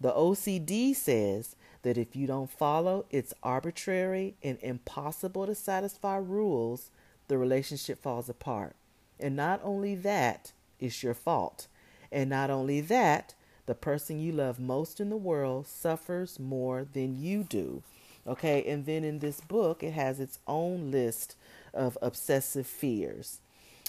The 0.00 0.12
OCD 0.12 0.94
says 0.94 1.56
that 1.82 1.98
if 1.98 2.14
you 2.14 2.26
don't 2.26 2.50
follow 2.50 3.04
its 3.10 3.34
arbitrary 3.42 4.34
and 4.42 4.58
impossible 4.62 5.46
to 5.46 5.54
satisfy 5.54 6.16
rules, 6.16 6.90
the 7.28 7.38
relationship 7.38 8.02
falls 8.02 8.28
apart. 8.28 8.74
And 9.18 9.36
not 9.36 9.60
only 9.62 9.94
that, 9.96 10.52
it's 10.78 11.02
your 11.02 11.14
fault. 11.14 11.66
And 12.10 12.30
not 12.30 12.50
only 12.50 12.80
that, 12.80 13.34
the 13.66 13.74
person 13.74 14.20
you 14.20 14.32
love 14.32 14.58
most 14.58 15.00
in 15.00 15.10
the 15.10 15.16
world 15.16 15.66
suffers 15.66 16.38
more 16.38 16.86
than 16.92 17.22
you 17.22 17.44
do. 17.44 17.82
Okay, 18.26 18.64
and 18.64 18.84
then 18.84 19.04
in 19.04 19.20
this 19.20 19.40
book, 19.40 19.82
it 19.82 19.92
has 19.92 20.20
its 20.20 20.38
own 20.46 20.90
list 20.90 21.36
of 21.72 21.96
obsessive 22.02 22.66
fears. 22.66 23.38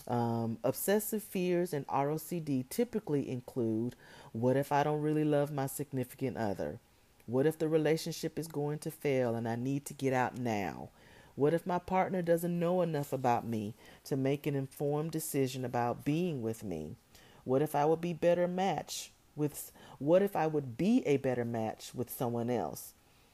Um, 0.08 0.58
obsessive 0.64 1.24
fears 1.24 1.74
and 1.74 1.88
ROCD 1.88 2.68
typically 2.70 3.30
include 3.30 3.96
what 4.32 4.58
if 4.58 4.72
I 4.72 4.84
don't 4.84 5.02
really 5.02 5.24
love 5.24 5.52
my 5.52 5.68
significant 5.68 6.38
other? 6.38 6.80
What 7.28 7.46
if 7.46 7.58
the 7.60 7.70
relationship 7.70 8.40
is 8.40 8.48
going 8.48 8.80
to 8.80 8.92
fail 8.92 9.36
and 9.36 9.48
I 9.48 9.56
need 9.56 9.86
to 9.86 9.94
get 9.94 10.14
out 10.14 10.38
now? 10.38 10.90
What 11.36 11.54
if 11.54 11.66
my 11.66 11.80
partner 11.80 12.22
doesn't 12.22 12.60
know 12.60 12.82
enough 12.82 13.14
about 13.14 13.48
me 13.48 13.74
to 14.06 14.18
make 14.18 14.46
an 14.46 14.56
informed 14.56 15.12
decision 15.12 15.64
about 15.64 16.04
being 16.04 16.42
with 16.42 16.64
me? 16.64 16.96
What 17.44 17.62
if 17.62 17.76
I 17.76 17.86
would 17.86 18.02
be 18.02 18.14
better 18.14 18.48
match 18.48 19.12
with 19.36 19.72
what 19.98 20.22
if 20.22 20.36
I 20.36 20.48
would 20.48 20.78
be 20.78 21.04
a 21.06 21.18
better 21.18 21.46
match 21.46 21.92
with 21.96 22.10
someone 22.10 22.50
else? 22.50 22.94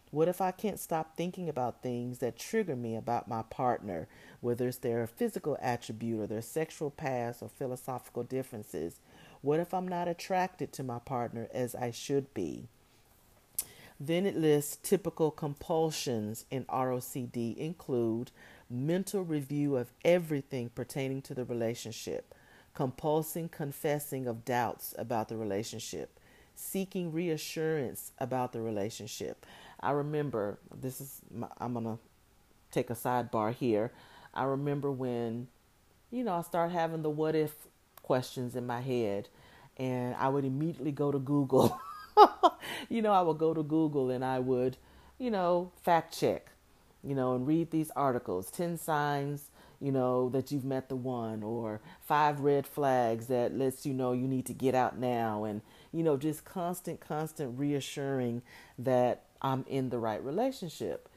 What 0.09 0.29
if 0.29 0.39
I 0.39 0.51
can't 0.51 0.79
stop 0.79 1.17
thinking 1.17 1.49
about 1.49 1.81
things 1.81 2.19
that 2.19 2.39
trigger 2.39 2.75
me 2.75 2.95
about 2.95 3.27
my 3.27 3.41
partner, 3.43 4.07
whether 4.39 4.67
it's 4.67 4.77
their 4.77 5.05
physical 5.05 5.57
attribute 5.61 6.21
or 6.21 6.27
their 6.27 6.41
sexual 6.41 6.89
past 6.89 7.43
or 7.43 7.49
philosophical 7.49 8.23
differences? 8.23 9.01
What 9.41 9.59
if 9.59 9.73
I'm 9.73 9.87
not 9.87 10.07
attracted 10.07 10.71
to 10.73 10.83
my 10.83 10.99
partner 10.99 11.49
as 11.53 11.75
I 11.75 11.91
should 11.91 12.33
be? 12.33 12.69
Then 13.99 14.25
it 14.25 14.37
lists 14.37 14.77
typical 14.81 15.31
compulsions 15.31 16.45
in 16.51 16.65
ROCD 16.65 17.57
include 17.57 18.31
mental 18.69 19.23
review 19.23 19.75
of 19.75 19.91
everything 20.05 20.69
pertaining 20.69 21.21
to 21.23 21.33
the 21.33 21.43
relationship, 21.43 22.33
compulsing 22.75 23.51
confessing 23.51 24.27
of 24.27 24.45
doubts 24.45 24.93
about 24.97 25.29
the 25.29 25.37
relationship, 25.37 26.16
seeking 26.57 27.11
reassurance 27.11 28.11
about 28.19 28.51
the 28.51 28.61
relationship, 28.61 29.45
I 29.79 29.91
remember 29.91 30.57
this 30.75 30.99
is 30.99 31.21
my, 31.33 31.47
I'm 31.59 31.73
gonna 31.73 31.99
take 32.71 32.89
a 32.89 32.95
sidebar 32.95 33.53
here. 33.53 33.91
I 34.33 34.43
remember 34.43 34.91
when, 34.91 35.47
you 36.11 36.23
know, 36.23 36.33
I 36.33 36.41
started 36.41 36.73
having 36.73 37.03
the 37.03 37.09
what 37.09 37.35
if 37.35 37.53
questions 38.01 38.55
in 38.55 38.65
my 38.65 38.81
head, 38.81 39.29
and 39.77 40.15
I 40.15 40.29
would 40.29 40.45
immediately 40.45 40.91
go 40.91 41.11
to 41.11 41.19
Google. 41.19 41.79
you 42.89 43.01
know, 43.01 43.13
I 43.13 43.21
would 43.21 43.37
go 43.37 43.53
to 43.53 43.63
Google 43.63 44.09
and 44.09 44.25
I 44.25 44.39
would, 44.39 44.77
you 45.19 45.29
know, 45.29 45.71
fact 45.83 46.17
check, 46.17 46.49
you 47.03 47.13
know, 47.13 47.35
and 47.35 47.45
read 47.45 47.69
these 47.69 47.91
articles 47.95 48.49
10 48.49 48.77
signs, 48.79 49.51
you 49.79 49.91
know, 49.91 50.29
that 50.29 50.51
you've 50.51 50.65
met 50.65 50.89
the 50.89 50.95
one, 50.95 51.43
or 51.43 51.81
five 52.01 52.39
red 52.39 52.65
flags 52.65 53.27
that 53.27 53.55
lets 53.55 53.85
you 53.85 53.93
know 53.93 54.11
you 54.11 54.27
need 54.27 54.47
to 54.47 54.53
get 54.53 54.73
out 54.73 54.97
now, 54.97 55.43
and, 55.43 55.61
you 55.91 56.03
know, 56.03 56.17
just 56.17 56.45
constant, 56.45 56.99
constant 56.99 57.57
reassuring 57.57 58.41
that 58.77 59.23
I'm 59.41 59.65
in 59.67 59.89
the 59.89 59.99
right 59.99 60.23
relationship. 60.23 61.09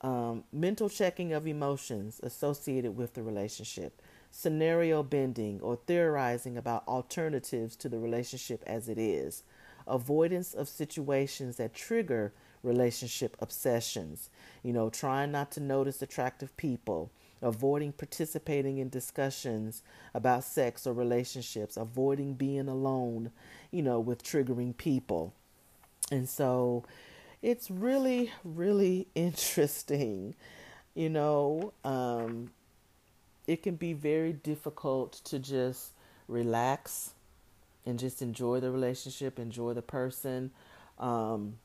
Um, 0.00 0.44
mental 0.52 0.88
checking 0.88 1.32
of 1.32 1.46
emotions 1.46 2.20
associated 2.22 2.96
with 2.96 3.14
the 3.14 3.22
relationship, 3.22 4.02
scenario 4.30 5.02
bending 5.02 5.60
or 5.60 5.76
theorizing 5.76 6.56
about 6.56 6.86
alternatives 6.88 7.76
to 7.76 7.88
the 7.88 8.00
relationship 8.00 8.64
as 8.66 8.88
it 8.88 8.98
is, 8.98 9.44
avoidance 9.86 10.54
of 10.54 10.68
situations 10.68 11.56
that 11.56 11.74
trigger 11.74 12.32
relationship 12.62 13.36
obsessions, 13.40 14.30
you 14.62 14.72
know, 14.72 14.90
trying 14.90 15.30
not 15.30 15.50
to 15.52 15.60
notice 15.60 16.02
attractive 16.02 16.56
people, 16.56 17.10
avoiding 17.42 17.92
participating 17.92 18.78
in 18.78 18.88
discussions 18.88 19.82
about 20.14 20.44
sex 20.44 20.86
or 20.86 20.92
relationships, 20.92 21.76
avoiding 21.76 22.34
being 22.34 22.68
alone, 22.68 23.32
you 23.70 23.82
know, 23.82 24.00
with 24.00 24.22
triggering 24.22 24.76
people. 24.76 25.34
And 26.10 26.28
so, 26.28 26.84
it's 27.42 27.70
really, 27.70 28.32
really 28.44 29.08
interesting. 29.14 30.34
You 30.94 31.10
know, 31.10 31.72
um, 31.84 32.52
it 33.46 33.62
can 33.62 33.76
be 33.76 33.92
very 33.92 34.32
difficult 34.32 35.14
to 35.24 35.38
just 35.38 35.92
relax 36.28 37.14
and 37.84 37.98
just 37.98 38.22
enjoy 38.22 38.60
the 38.60 38.70
relationship, 38.70 39.38
enjoy 39.38 39.72
the 39.74 39.82
person. 39.82 40.52
Um, 40.98 41.58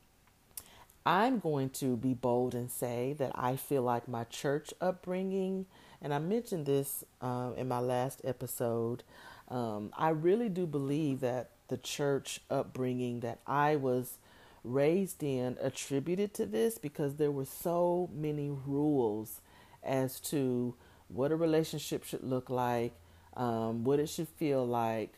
I'm 1.08 1.40
going 1.40 1.70
to 1.70 1.96
be 1.96 2.14
bold 2.14 2.54
and 2.54 2.70
say 2.70 3.16
that 3.18 3.32
I 3.34 3.56
feel 3.56 3.82
like 3.82 4.10
my 4.10 4.26
church 4.26 4.74
upbringing, 4.82 5.66
and 6.02 6.14
I 6.14 6.20
mentioned 6.20 6.66
this 6.66 7.06
uh, 7.22 7.52
in 7.56 7.70
my 7.70 7.80
last 7.80 8.20
episode. 8.26 9.04
Um, 9.48 9.94
I 9.98 10.10
really 10.10 10.50
do 10.50 10.68
believe 10.68 11.22
that 11.22 11.52
the 11.70 11.78
church 11.78 12.42
upbringing 12.50 13.22
that 13.22 13.40
I 13.48 13.78
was 13.78 14.18
raised 14.66 15.24
in 15.24 15.58
attributed 15.62 16.34
to 16.34 16.46
this 16.46 16.78
because 16.78 17.16
there 17.16 17.32
were 17.32 17.46
so 17.46 18.10
many 18.14 18.50
rules 18.50 19.40
as 19.84 20.20
to 20.20 20.76
what 21.08 21.32
a 21.32 21.38
relationship 21.38 22.04
should 22.04 22.24
look 22.26 22.50
like, 22.50 22.92
um, 23.38 23.86
what 23.86 24.02
it 24.02 24.10
should 24.10 24.28
feel 24.28 24.68
like, 24.68 25.14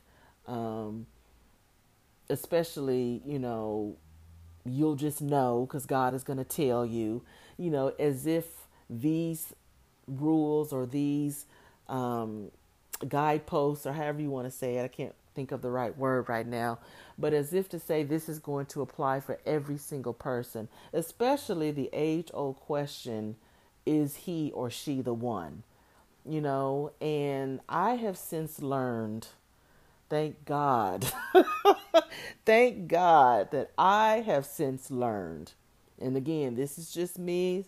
um, 0.46 1.08
especially, 2.30 3.24
you 3.26 3.40
know, 3.40 3.98
you'll 4.74 4.96
just 4.96 5.22
know 5.22 5.66
because 5.68 5.86
God 5.86 6.14
is 6.14 6.24
going 6.24 6.38
to 6.38 6.44
tell 6.44 6.86
you, 6.86 7.24
you 7.58 7.70
know, 7.70 7.94
as 8.00 8.26
if 8.26 8.46
these 8.90 9.54
rules 10.08 10.74
or 10.74 10.86
these 10.86 11.46
um, 11.88 12.52
guideposts 13.08 13.86
or 13.86 13.94
however 13.94 14.22
you 14.22 14.30
want 14.30 14.46
to 14.46 14.52
say 14.52 14.78
it, 14.78 14.84
I 14.84 14.88
can't 14.88 15.16
think 15.36 15.52
of 15.52 15.62
the 15.62 15.70
right 15.70 15.98
word 15.98 16.28
right 16.28 16.48
now, 16.48 16.80
but 17.18 17.34
as 17.34 17.54
if 17.54 17.70
to 17.70 17.80
say 17.80 18.04
this 18.04 18.28
is 18.28 18.40
going 18.40 18.66
to 18.68 18.82
apply 18.82 19.20
for 19.20 19.40
every 19.46 19.78
single 19.78 20.14
person, 20.14 20.68
especially 20.92 21.72
the 21.72 21.90
age 21.94 22.30
old 22.34 22.58
question 22.58 23.36
is 23.86 24.18
he 24.18 24.52
or 24.54 24.70
she 24.70 25.02
the 25.02 25.14
one? 25.14 25.64
You 26.26 26.42
know, 26.42 26.92
and 27.00 27.60
I 27.70 27.96
have 27.96 28.18
since 28.18 28.62
learned, 28.62 29.30
thank 30.10 30.46
God, 30.46 31.06
thank 32.46 32.88
God 32.88 33.52
that 33.52 33.72
I 33.78 34.24
have 34.26 34.46
since 34.46 34.92
learned. 34.92 35.54
And 36.00 36.18
again, 36.18 36.56
this 36.56 36.78
is 36.78 36.92
just 36.92 37.20
me. 37.20 37.66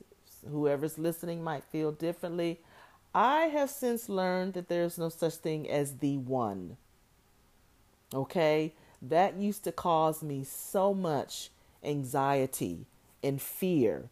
Whoever's 0.50 0.98
listening 0.98 1.44
might 1.44 1.64
feel 1.66 1.92
differently. 1.92 2.60
I 3.14 3.44
have 3.48 3.70
since 3.70 4.08
learned 4.08 4.54
that 4.54 4.70
there's 4.70 4.98
no 4.98 5.10
such 5.10 5.36
thing 5.36 5.70
as 5.70 5.98
the 5.98 6.18
one. 6.18 6.78
Okay? 8.14 8.74
That 9.02 9.36
used 9.38 9.64
to 9.66 9.72
cause 9.72 10.24
me 10.24 10.44
so 10.44 10.94
much 10.94 11.50
anxiety 11.84 12.86
and 13.24 13.42
fear 13.42 14.10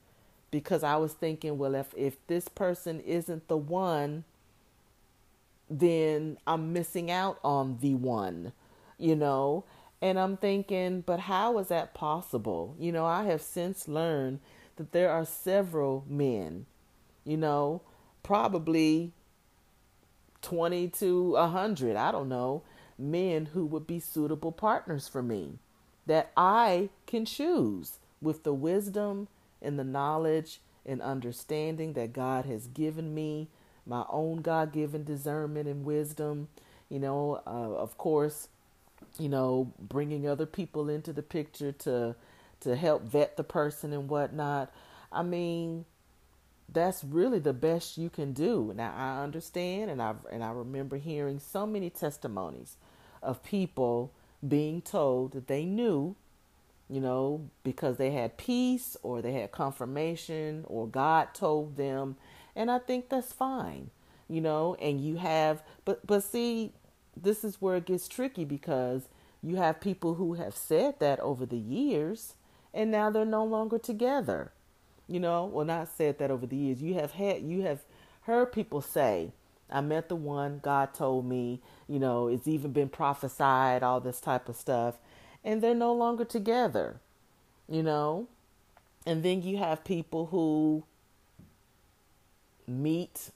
because 0.52 0.84
I 0.84 0.98
was 0.98 1.14
thinking, 1.14 1.58
well, 1.58 1.76
if, 1.76 1.94
if 1.96 2.16
this 2.28 2.48
person 2.48 3.00
isn't 3.02 3.48
the 3.48 3.58
one, 3.58 4.24
then 5.70 6.38
I'm 6.48 6.74
missing 6.74 7.12
out 7.12 7.40
on 7.44 7.78
the 7.80 7.96
one, 7.96 8.54
you 8.98 9.16
know? 9.16 9.66
And 10.02 10.18
I'm 10.18 10.38
thinking, 10.38 11.02
but 11.02 11.20
how 11.22 11.58
is 11.60 11.68
that 11.68 11.94
possible? 11.94 12.76
You 12.80 12.92
know, 12.92 13.06
I 13.06 13.26
have 13.26 13.42
since 13.42 13.88
learned 13.88 14.40
that 14.78 14.92
there 14.94 15.12
are 15.12 15.26
several 15.26 16.06
men 16.08 16.66
you 17.30 17.38
know, 17.38 17.82
probably 18.24 19.12
20 20.42 20.88
to 20.90 21.32
100, 21.34 21.96
I 21.96 22.12
don't 22.12 22.28
know, 22.28 22.64
men 22.98 23.48
who 23.48 23.66
would 23.68 23.86
be 23.86 24.00
suitable 24.00 24.52
partners 24.52 25.08
for 25.08 25.22
me 25.22 25.60
that 26.08 26.32
I 26.36 26.90
can 27.06 27.26
choose 27.26 28.00
with 28.20 28.44
the 28.44 28.54
wisdom 28.54 29.28
and 29.62 29.78
the 29.78 29.84
knowledge 29.84 30.60
and 30.86 31.04
understanding 31.04 31.94
that 31.94 32.14
God 32.14 32.46
has 32.46 32.66
given 32.66 33.14
me, 33.14 33.48
my 33.90 34.06
own 34.10 34.42
God 34.42 34.72
given 34.72 35.04
discernment 35.04 35.68
and 35.68 35.84
wisdom. 35.84 36.48
You 36.90 37.00
know, 37.00 37.42
uh, 37.46 37.76
of 37.76 37.98
course, 37.98 38.48
you 39.18 39.30
know, 39.30 39.74
bringing 39.80 40.28
other 40.28 40.46
people 40.46 40.90
into 40.90 41.12
the 41.12 41.24
picture 41.24 41.72
to 41.74 42.16
to 42.62 42.76
help 42.76 43.04
vet 43.04 43.38
the 43.38 43.44
person 43.44 43.94
and 43.94 44.10
whatnot. 44.10 44.72
I 45.12 45.24
mean, 45.24 45.86
that's 46.72 47.04
really 47.04 47.40
the 47.40 47.54
best 47.54 47.98
you 47.98 48.10
can 48.10 48.34
do. 48.34 48.74
Now 48.76 48.94
I 48.96 49.24
understand 49.24 49.90
and 49.90 50.02
I 50.02 50.14
and 50.32 50.44
I 50.44 50.52
remember 50.52 50.98
hearing 50.98 51.40
so 51.40 51.66
many 51.66 51.90
testimonies 51.90 52.78
of 53.24 53.44
people 53.44 54.12
being 54.48 54.82
told 54.82 55.34
that 55.34 55.48
they 55.48 55.66
knew, 55.66 56.16
you 56.90 57.02
know, 57.02 57.50
because 57.64 57.98
they 57.98 58.12
had 58.12 58.38
peace 58.38 58.96
or 59.04 59.22
they 59.22 59.34
had 59.34 59.52
confirmation 59.52 60.64
or 60.68 60.88
God 60.88 61.34
told 61.34 61.76
them, 61.78 62.18
and 62.60 62.72
I 62.72 62.80
think 62.80 63.10
that's 63.10 63.34
fine. 63.34 63.92
You 64.30 64.42
know, 64.42 64.76
and 64.82 65.02
you 65.02 65.18
have 65.18 65.64
but 65.86 66.06
but 66.06 66.24
see, 66.24 66.74
this 67.18 67.44
is 67.44 67.62
where 67.62 67.78
it 67.78 67.88
gets 67.88 68.08
tricky 68.08 68.46
because 68.46 69.10
you 69.44 69.58
have 69.58 69.82
people 69.82 70.16
who 70.16 70.36
have 70.36 70.56
said 70.56 71.00
that 71.00 71.20
over 71.22 71.48
the 71.48 71.58
years 71.58 72.36
and 72.76 72.92
now 72.92 73.10
they're 73.10 73.26
no 73.26 73.46
longer 73.46 73.80
together 73.80 74.52
you 75.10 75.20
know, 75.20 75.46
well, 75.46 75.66
not 75.66 75.90
said 75.90 76.20
that 76.20 76.32
over 76.32 76.46
the 76.46 76.56
years. 76.56 76.82
You 76.84 76.94
have 76.96 77.14
had, 77.14 77.42
you 77.44 77.64
have 77.64 77.82
heard 78.24 78.54
people 78.54 78.82
say, 78.82 79.32
I 79.70 79.82
met 79.82 80.10
the 80.10 80.16
one 80.16 80.60
God 80.64 80.94
told 80.94 81.26
me, 81.26 81.62
you 81.88 82.00
know, 82.00 82.28
it's 82.28 82.48
even 82.48 82.72
been 82.72 82.90
prophesied, 82.90 83.84
all 83.84 84.00
this 84.00 84.22
type 84.22 84.48
of 84.48 84.56
stuff, 84.56 84.96
and 85.44 85.62
they're 85.62 85.76
no 85.76 85.94
longer 85.94 86.26
together, 86.26 87.00
you 87.68 87.84
know. 87.84 88.28
And 89.06 89.24
then 89.24 89.42
you 89.42 89.58
have 89.58 89.84
people 89.84 90.28
who 90.28 90.84
meet 92.70 93.32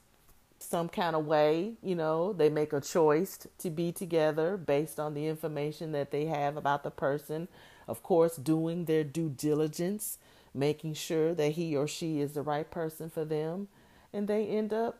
some 0.59 0.87
kind 0.87 1.15
of 1.15 1.25
way, 1.25 1.73
you 1.81 1.95
know, 1.95 2.31
they 2.31 2.49
make 2.49 2.71
a 2.71 2.79
choice 2.79 3.47
to 3.57 3.69
be 3.69 3.91
together 3.91 4.55
based 4.55 4.99
on 4.99 5.13
the 5.13 5.27
information 5.27 5.91
that 5.91 6.11
they 6.11 6.25
have 6.25 6.55
about 6.55 6.83
the 6.83 6.91
person. 6.91 7.47
Of 7.87 8.01
course, 8.01 8.37
doing 8.37 8.85
their 8.85 9.03
due 9.03 9.29
diligence 9.29 10.17
making 10.53 10.93
sure 10.93 11.33
that 11.33 11.53
he 11.53 11.75
or 11.75 11.87
she 11.87 12.21
is 12.21 12.33
the 12.33 12.41
right 12.41 12.69
person 12.69 13.09
for 13.09 13.25
them, 13.25 13.67
and 14.13 14.27
they 14.27 14.45
end 14.45 14.73
up, 14.73 14.99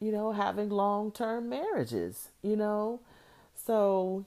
you 0.00 0.10
know, 0.10 0.32
having 0.32 0.68
long 0.68 1.12
term 1.12 1.48
marriages, 1.48 2.28
you 2.42 2.56
know. 2.56 3.00
So 3.54 4.24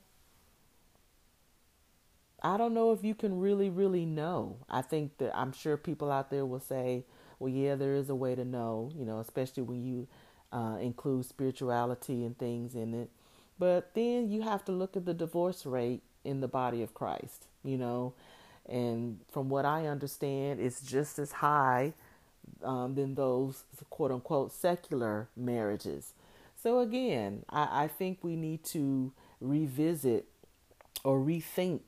I 2.42 2.58
don't 2.58 2.74
know 2.74 2.92
if 2.92 3.04
you 3.04 3.16
can 3.16 3.40
really, 3.40 3.70
really 3.70 4.06
know. 4.06 4.58
I 4.70 4.82
think 4.82 5.18
that 5.18 5.36
I'm 5.38 5.52
sure 5.52 5.78
people 5.78 6.12
out 6.12 6.30
there 6.30 6.46
will 6.46 6.60
say, 6.60 7.04
well, 7.40 7.52
yeah, 7.52 7.76
there 7.76 7.96
is 7.96 8.10
a 8.10 8.16
way 8.16 8.36
to 8.36 8.46
know, 8.46 8.92
you 8.96 9.06
know, 9.06 9.20
especially 9.20 9.64
when 9.64 9.84
you 9.84 10.08
uh, 10.52 10.78
include 10.80 11.26
spirituality 11.26 12.24
and 12.24 12.38
things 12.38 12.76
in 12.76 12.94
it. 12.94 13.10
But 13.60 13.94
then 13.94 14.30
you 14.30 14.42
have 14.42 14.66
to 14.66 14.72
look 14.72 14.96
at 14.96 15.06
the 15.06 15.14
divorce 15.14 15.66
rate 15.66 16.02
in 16.24 16.42
the 16.42 16.48
body 16.48 16.82
of 16.82 16.94
Christ, 16.94 17.48
you 17.64 17.78
know. 17.78 18.14
And 18.68 19.20
from 19.32 19.50
what 19.50 19.66
I 19.66 19.88
understand, 19.88 20.60
it's 20.60 20.82
just 20.82 21.20
as 21.20 21.34
high 21.34 21.94
um, 22.64 22.96
than 22.96 23.16
those 23.16 23.64
quote 23.90 24.12
unquote 24.12 24.52
secular 24.52 25.28
marriages. 25.36 26.14
So, 26.62 26.80
again, 26.80 27.44
I, 27.50 27.84
I 27.84 27.88
think 27.88 28.20
we 28.22 28.36
need 28.36 28.64
to 28.66 29.12
revisit 29.42 30.26
or 31.04 31.20
rethink 31.20 31.82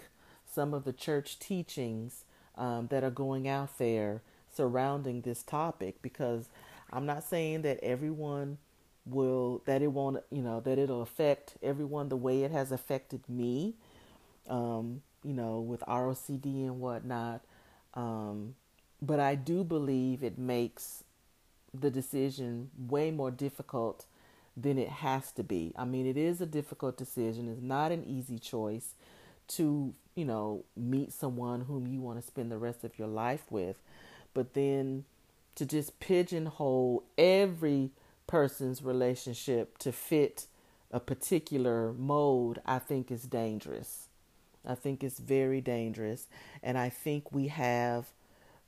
some 0.52 0.74
of 0.74 0.84
the 0.84 0.94
church 0.94 1.40
teachings 1.40 2.26
um, 2.58 2.88
that 2.88 3.04
are 3.04 3.12
going 3.12 3.48
out 3.48 3.78
there 3.78 4.22
surrounding 4.56 5.22
this 5.22 5.44
topic 5.44 6.02
because 6.02 6.50
I'm 6.92 7.06
not 7.06 7.24
saying 7.24 7.64
that 7.64 7.80
everyone 7.84 8.58
will, 9.06 9.62
that 9.66 9.82
it 9.82 9.92
won't, 9.92 10.24
you 10.32 10.42
know, 10.42 10.60
that 10.62 10.78
it'll 10.78 11.02
affect 11.02 11.56
everyone 11.62 12.10
the 12.10 12.18
way 12.18 12.44
it 12.44 12.52
has 12.52 12.72
affected 12.72 13.28
me. 13.30 13.76
Um, 14.48 15.02
you 15.26 15.34
know, 15.34 15.60
with 15.60 15.82
ROCD 15.82 16.46
and 16.46 16.80
whatnot. 16.80 17.42
Um, 17.96 18.56
but 19.02 19.20
I 19.20 19.36
do 19.36 19.64
believe 19.64 20.24
it 20.24 20.38
makes 20.38 21.04
the 21.74 21.90
decision 21.90 22.70
way 22.78 23.12
more 23.12 23.32
difficult 23.32 24.06
than 24.56 24.78
it 24.78 24.90
has 24.90 25.32
to 25.34 25.44
be. 25.44 25.74
I 25.76 25.84
mean, 25.84 26.06
it 26.06 26.16
is 26.16 26.40
a 26.40 26.46
difficult 26.46 26.98
decision. 26.98 27.50
It's 27.50 27.62
not 27.62 27.92
an 27.92 28.06
easy 28.06 28.40
choice 28.40 28.94
to, 29.50 29.94
you 30.16 30.26
know, 30.26 30.64
meet 30.78 31.12
someone 31.12 31.62
whom 31.62 31.88
you 31.88 32.00
want 32.00 32.22
to 32.22 32.26
spend 32.26 32.52
the 32.52 32.58
rest 32.58 32.84
of 32.84 32.98
your 32.98 33.08
life 33.08 33.44
with. 33.50 33.78
But 34.36 34.54
then 34.54 35.06
to 35.56 35.66
just 35.66 36.00
pigeonhole 36.00 37.04
every 37.18 37.90
person's 38.28 38.84
relationship 38.84 39.80
to 39.80 39.92
fit 39.92 40.46
a 40.92 41.00
particular 41.00 41.94
mode, 41.94 42.62
I 42.66 42.78
think 42.78 43.10
is 43.10 43.24
dangerous. 43.24 44.10
I 44.68 44.76
think 44.76 45.04
it's 45.04 45.20
very 45.20 45.62
dangerous. 45.62 46.28
And 46.62 46.78
I 46.78 46.90
think 46.90 47.32
we 47.32 47.48
have 47.48 48.08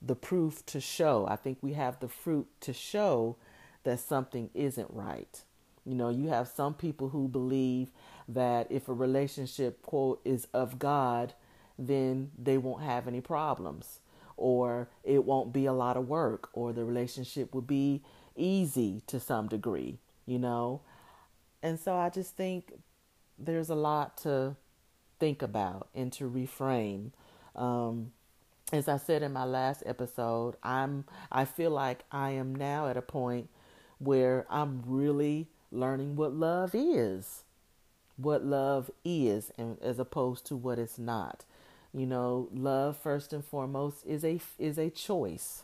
the 0.02 0.16
proof 0.16 0.66
to 0.68 0.80
show. 0.80 1.28
I 1.28 1.36
think 1.36 1.60
we 1.62 1.74
have 1.74 2.00
the 2.00 2.08
fruit 2.08 2.48
to 2.62 2.74
show 2.74 3.36
that 3.84 4.00
something 4.00 4.50
isn't 4.54 4.90
right. 4.92 5.44
You 5.86 5.96
know, 5.96 6.10
you 6.10 6.28
have 6.30 6.48
some 6.48 6.74
people 6.74 7.10
who 7.10 7.28
believe 7.28 7.92
that 8.28 8.68
if 8.70 8.90
a 8.90 8.94
relationship, 8.94 9.82
quote, 9.82 10.22
is 10.26 10.48
of 10.54 10.80
God, 10.80 11.34
then 11.80 12.32
they 12.38 12.58
won't 12.58 12.84
have 12.84 13.08
any 13.08 13.22
problems, 13.22 14.00
or 14.38 14.88
it 15.04 15.26
won't 15.26 15.52
be 15.52 15.66
a 15.66 15.74
lot 15.74 15.98
of 15.98 16.08
work, 16.08 16.50
or 16.54 16.72
the 16.72 16.86
relationship 16.86 17.54
will 17.54 17.62
be 17.62 18.02
easy 18.36 19.02
to 19.08 19.20
some 19.20 19.48
degree, 19.48 19.98
you 20.26 20.40
know? 20.40 20.82
And 21.62 21.80
so 21.80 21.96
I 21.96 22.10
just 22.10 22.38
think 22.38 22.74
there's 23.38 23.70
a 23.70 23.76
lot 23.76 24.18
to 24.20 24.56
think 25.20 25.42
about 25.42 25.90
and 25.94 26.14
to 26.14 26.30
reframe. 26.30 27.12
Um, 27.56 28.12
as 28.72 28.88
I 28.88 28.98
said 28.98 29.24
in 29.24 29.34
my 29.34 29.46
last 29.46 29.84
episode, 29.86 30.56
I'm 30.62 31.06
I 31.32 31.46
feel 31.46 31.72
like 31.72 32.04
I 32.12 32.32
am 32.32 32.54
now 32.54 32.88
at 32.88 32.98
a 32.98 33.02
point 33.02 33.50
where 33.98 34.46
I'm 34.50 34.84
really 34.86 35.48
learning 35.72 36.16
what 36.16 36.34
love 36.34 36.72
is. 36.74 37.44
What 38.18 38.44
love 38.44 38.92
is 39.06 39.52
and 39.58 39.78
as 39.82 40.00
opposed 40.00 40.46
to 40.48 40.56
what 40.56 40.80
it's 40.80 41.00
not. 41.00 41.46
You 41.98 42.06
know, 42.06 42.50
love 42.54 42.98
first 42.98 43.34
and 43.34 43.44
foremost 43.44 44.06
is 44.06 44.24
a 44.24 44.40
is 44.60 44.78
a 44.78 44.90
choice. 44.90 45.64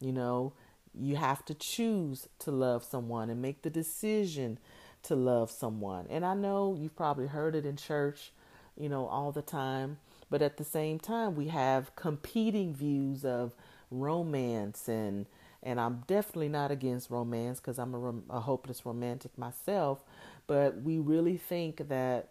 You 0.00 0.12
know, 0.12 0.52
you 0.92 1.16
have 1.16 1.44
to 1.46 1.54
choose 1.54 2.28
to 2.40 2.50
love 2.50 2.84
someone 2.84 3.30
and 3.30 3.40
make 3.40 3.62
the 3.62 3.70
decision 3.70 4.58
to 5.04 5.14
love 5.14 5.50
someone. 5.50 6.06
And 6.10 6.24
I 6.24 6.34
know 6.34 6.76
you've 6.78 6.96
probably 6.96 7.28
heard 7.28 7.54
it 7.54 7.64
in 7.64 7.76
church 7.76 8.32
you 8.76 8.88
know, 8.88 9.06
all 9.06 9.32
the 9.32 9.42
time. 9.42 9.98
But 10.30 10.42
at 10.42 10.56
the 10.56 10.64
same 10.64 10.98
time, 10.98 11.36
we 11.36 11.48
have 11.48 11.94
competing 11.96 12.74
views 12.74 13.24
of 13.24 13.52
romance 13.90 14.88
and 14.88 15.26
and 15.62 15.80
I'm 15.80 16.02
definitely 16.06 16.50
not 16.50 16.70
against 16.70 17.08
romance 17.08 17.58
because 17.58 17.78
I'm 17.78 17.94
a, 17.94 18.36
a, 18.36 18.40
hopeless 18.40 18.84
romantic 18.84 19.38
myself. 19.38 20.04
But 20.46 20.82
we 20.82 20.98
really 20.98 21.38
think 21.38 21.88
that, 21.88 22.28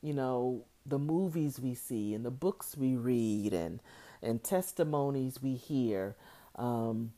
you 0.00 0.12
know, 0.12 0.62
the 0.88 0.98
movies 0.98 1.60
we 1.60 1.74
see 1.74 2.14
and 2.14 2.24
the 2.24 2.30
books 2.30 2.76
we 2.76 2.96
read 2.96 3.52
and 3.52 3.80
and 4.22 4.42
testimonies 4.42 5.40
we 5.42 5.54
hear 5.54 6.16
um, 6.56 7.12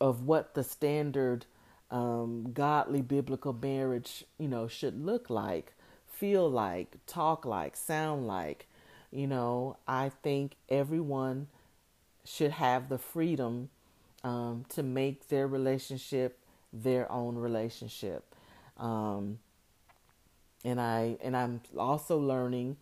of 0.00 0.22
what 0.22 0.54
the 0.54 0.62
standard 0.62 1.46
um, 1.90 2.52
godly 2.52 3.02
biblical 3.02 3.52
marriage, 3.52 4.24
you 4.38 4.46
know, 4.46 4.68
should 4.68 5.04
look 5.04 5.30
like 5.30 5.72
feel 6.18 6.50
like, 6.50 6.96
talk 7.06 7.44
like, 7.46 7.76
sound 7.76 8.26
like. 8.26 8.66
You 9.10 9.26
know, 9.26 9.76
I 9.86 10.10
think 10.10 10.56
everyone 10.68 11.46
should 12.24 12.50
have 12.50 12.88
the 12.88 12.98
freedom 12.98 13.70
um, 14.22 14.64
to 14.70 14.82
make 14.82 15.28
their 15.28 15.46
relationship 15.46 16.38
their 16.70 17.10
own 17.10 17.36
relationship. 17.36 18.34
Um, 18.76 19.38
and 20.64 20.78
I 20.78 21.16
and 21.22 21.34
I'm 21.34 21.62
also 21.78 22.18
learning 22.18 22.76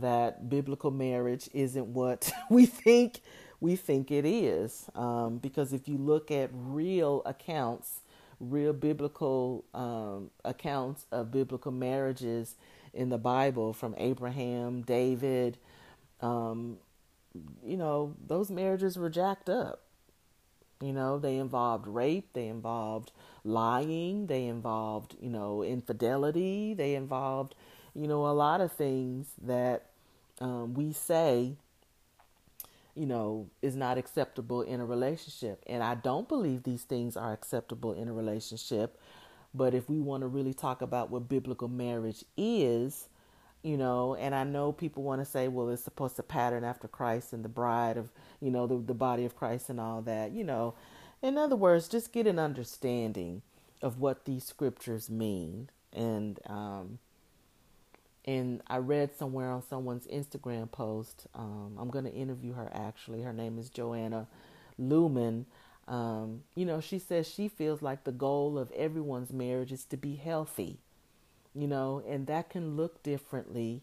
that 0.00 0.48
biblical 0.48 0.90
marriage 0.90 1.48
isn't 1.54 1.86
what 1.86 2.30
we 2.50 2.66
think 2.66 3.20
we 3.60 3.76
think 3.76 4.10
it 4.10 4.24
is. 4.26 4.86
Um, 4.94 5.38
because 5.38 5.72
if 5.72 5.88
you 5.88 5.96
look 5.96 6.30
at 6.30 6.50
real 6.52 7.22
accounts, 7.24 8.00
real 8.38 8.72
biblical 8.72 9.64
um, 9.74 10.30
accounts 10.44 11.06
of 11.10 11.30
biblical 11.30 11.72
marriages, 11.72 12.54
in 12.94 13.10
the 13.10 13.18
Bible 13.18 13.74
from 13.74 13.94
Abraham, 13.98 14.80
David, 14.80 15.58
um, 16.22 16.78
you 17.64 17.76
know, 17.76 18.14
those 18.26 18.50
marriages 18.50 18.98
were 18.98 19.10
jacked 19.10 19.48
up. 19.48 19.82
You 20.80 20.92
know, 20.92 21.18
they 21.18 21.36
involved 21.38 21.86
rape, 21.86 22.28
they 22.34 22.48
involved 22.48 23.12
lying, 23.44 24.26
they 24.26 24.46
involved, 24.46 25.16
you 25.20 25.30
know, 25.30 25.62
infidelity, 25.62 26.74
they 26.74 26.94
involved, 26.94 27.54
you 27.96 28.06
know, 28.06 28.26
a 28.26 28.32
lot 28.32 28.60
of 28.60 28.72
things 28.72 29.28
that 29.42 29.86
um, 30.40 30.74
we 30.74 30.92
say, 30.92 31.54
you 32.94 33.06
know, 33.06 33.48
is 33.62 33.74
not 33.74 33.96
acceptable 33.96 34.60
in 34.62 34.80
a 34.80 34.84
relationship. 34.84 35.62
And 35.66 35.82
I 35.82 35.94
don't 35.94 36.28
believe 36.28 36.62
these 36.62 36.82
things 36.82 37.16
are 37.16 37.32
acceptable 37.32 37.94
in 37.94 38.08
a 38.08 38.12
relationship. 38.12 39.00
But 39.54 39.74
if 39.74 39.88
we 39.88 39.98
want 39.98 40.22
to 40.22 40.26
really 40.26 40.52
talk 40.52 40.82
about 40.82 41.10
what 41.10 41.28
biblical 41.28 41.68
marriage 41.68 42.22
is, 42.36 43.08
you 43.62 43.78
know, 43.78 44.14
and 44.14 44.34
I 44.34 44.44
know 44.44 44.72
people 44.72 45.02
want 45.02 45.22
to 45.22 45.24
say, 45.24 45.48
well, 45.48 45.70
it's 45.70 45.82
supposed 45.82 46.16
to 46.16 46.22
pattern 46.22 46.64
after 46.64 46.88
Christ 46.88 47.32
and 47.32 47.44
the 47.44 47.48
bride 47.48 47.96
of, 47.96 48.10
you 48.40 48.50
know, 48.50 48.66
the, 48.66 48.76
the 48.76 48.94
body 48.94 49.24
of 49.24 49.36
Christ 49.36 49.70
and 49.70 49.80
all 49.80 50.02
that, 50.02 50.32
you 50.32 50.44
know. 50.44 50.74
In 51.22 51.38
other 51.38 51.56
words, 51.56 51.88
just 51.88 52.12
get 52.12 52.26
an 52.26 52.38
understanding 52.38 53.40
of 53.80 53.98
what 53.98 54.26
these 54.26 54.44
scriptures 54.44 55.08
mean. 55.08 55.70
And, 55.92 56.38
um, 56.46 56.98
and 58.26 58.62
I 58.66 58.78
read 58.78 59.16
somewhere 59.16 59.50
on 59.50 59.62
someone's 59.62 60.06
Instagram 60.08 60.70
post, 60.70 61.26
um, 61.34 61.76
I'm 61.78 61.90
going 61.90 62.04
to 62.04 62.12
interview 62.12 62.54
her 62.54 62.70
actually. 62.74 63.22
Her 63.22 63.32
name 63.32 63.58
is 63.58 63.70
Joanna 63.70 64.26
Lumen. 64.78 65.46
Um, 65.88 66.42
you 66.56 66.64
know, 66.64 66.80
she 66.80 66.98
says 66.98 67.28
she 67.28 67.48
feels 67.48 67.82
like 67.82 68.04
the 68.04 68.12
goal 68.12 68.58
of 68.58 68.72
everyone's 68.72 69.32
marriage 69.32 69.72
is 69.72 69.84
to 69.86 69.96
be 69.96 70.16
healthy 70.16 70.78
you 71.54 71.66
know, 71.66 72.02
and 72.06 72.26
that 72.26 72.50
can 72.50 72.76
look 72.76 73.02
differently. 73.02 73.82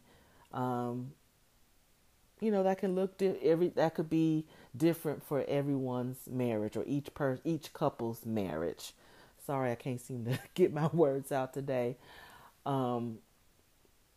Um, 0.53 1.12
you 2.39 2.51
know, 2.51 2.63
that 2.63 2.79
can 2.79 2.95
look 2.95 3.17
di- 3.17 3.38
every 3.41 3.69
that 3.69 3.95
could 3.95 4.10
be 4.10 4.45
different 4.75 5.23
for 5.23 5.43
everyone's 5.47 6.19
marriage 6.29 6.77
or 6.77 6.84
each 6.86 7.13
per 7.13 7.39
each 7.43 7.73
couple's 7.73 8.25
marriage. 8.25 8.93
Sorry, 9.45 9.71
I 9.71 9.75
can't 9.75 10.01
seem 10.01 10.25
to 10.25 10.39
get 10.53 10.73
my 10.73 10.88
words 10.88 11.32
out 11.32 11.53
today. 11.53 11.97
Um, 12.65 13.19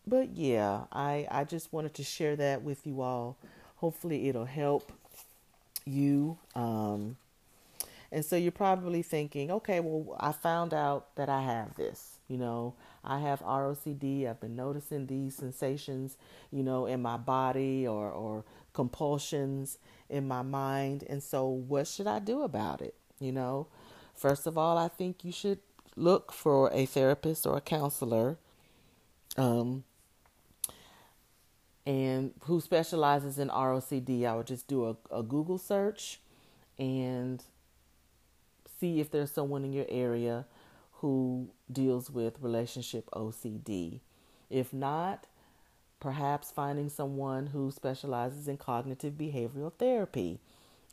but 0.06 0.36
yeah, 0.36 0.84
I 0.92 1.26
I 1.30 1.44
just 1.44 1.72
wanted 1.72 1.94
to 1.94 2.04
share 2.04 2.36
that 2.36 2.62
with 2.62 2.86
you 2.86 3.00
all. 3.00 3.36
Hopefully, 3.76 4.28
it'll 4.28 4.44
help 4.44 4.92
you. 5.84 6.38
Um, 6.54 7.16
and 8.12 8.24
so 8.24 8.36
you're 8.36 8.52
probably 8.52 9.02
thinking, 9.02 9.50
okay, 9.50 9.80
well, 9.80 10.16
I 10.20 10.32
found 10.32 10.72
out 10.72 11.14
that 11.16 11.28
I 11.28 11.42
have 11.42 11.74
this. 11.74 12.18
You 12.28 12.38
know, 12.38 12.74
I 13.04 13.18
have 13.20 13.40
ROCD. 13.40 14.28
I've 14.28 14.40
been 14.40 14.56
noticing 14.56 15.06
these 15.06 15.36
sensations, 15.36 16.16
you 16.50 16.62
know, 16.62 16.86
in 16.86 17.02
my 17.02 17.16
body 17.16 17.86
or, 17.86 18.10
or 18.10 18.44
compulsions 18.72 19.78
in 20.08 20.26
my 20.26 20.42
mind. 20.42 21.04
And 21.08 21.22
so, 21.22 21.46
what 21.46 21.86
should 21.86 22.06
I 22.06 22.18
do 22.18 22.42
about 22.42 22.80
it? 22.80 22.94
You 23.18 23.32
know, 23.32 23.66
first 24.14 24.46
of 24.46 24.56
all, 24.56 24.78
I 24.78 24.88
think 24.88 25.24
you 25.24 25.32
should 25.32 25.58
look 25.96 26.32
for 26.32 26.70
a 26.72 26.86
therapist 26.86 27.46
or 27.46 27.56
a 27.56 27.60
counselor. 27.60 28.38
Um, 29.36 29.84
and 31.86 32.32
who 32.40 32.60
specializes 32.60 33.38
in 33.38 33.48
ROCD. 33.48 34.26
I 34.26 34.34
would 34.34 34.46
just 34.46 34.66
do 34.66 34.86
a, 34.86 35.18
a 35.18 35.22
Google 35.22 35.58
search 35.58 36.20
and 36.78 37.42
see 38.78 39.00
if 39.00 39.10
there's 39.10 39.30
someone 39.30 39.64
in 39.64 39.72
your 39.72 39.86
area 39.88 40.44
who 40.94 41.48
deals 41.70 42.10
with 42.10 42.40
relationship 42.40 43.08
OCD. 43.12 44.00
If 44.50 44.72
not, 44.72 45.26
perhaps 46.00 46.50
finding 46.50 46.88
someone 46.88 47.48
who 47.48 47.70
specializes 47.70 48.48
in 48.48 48.56
cognitive 48.56 49.14
behavioral 49.14 49.72
therapy. 49.72 50.40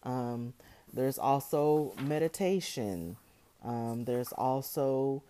Um, 0.04 0.54
there's 0.94 1.18
also 1.18 1.94
meditation. 2.00 3.18
Um, 3.64 4.06
there's 4.06 4.32
also 4.34 5.24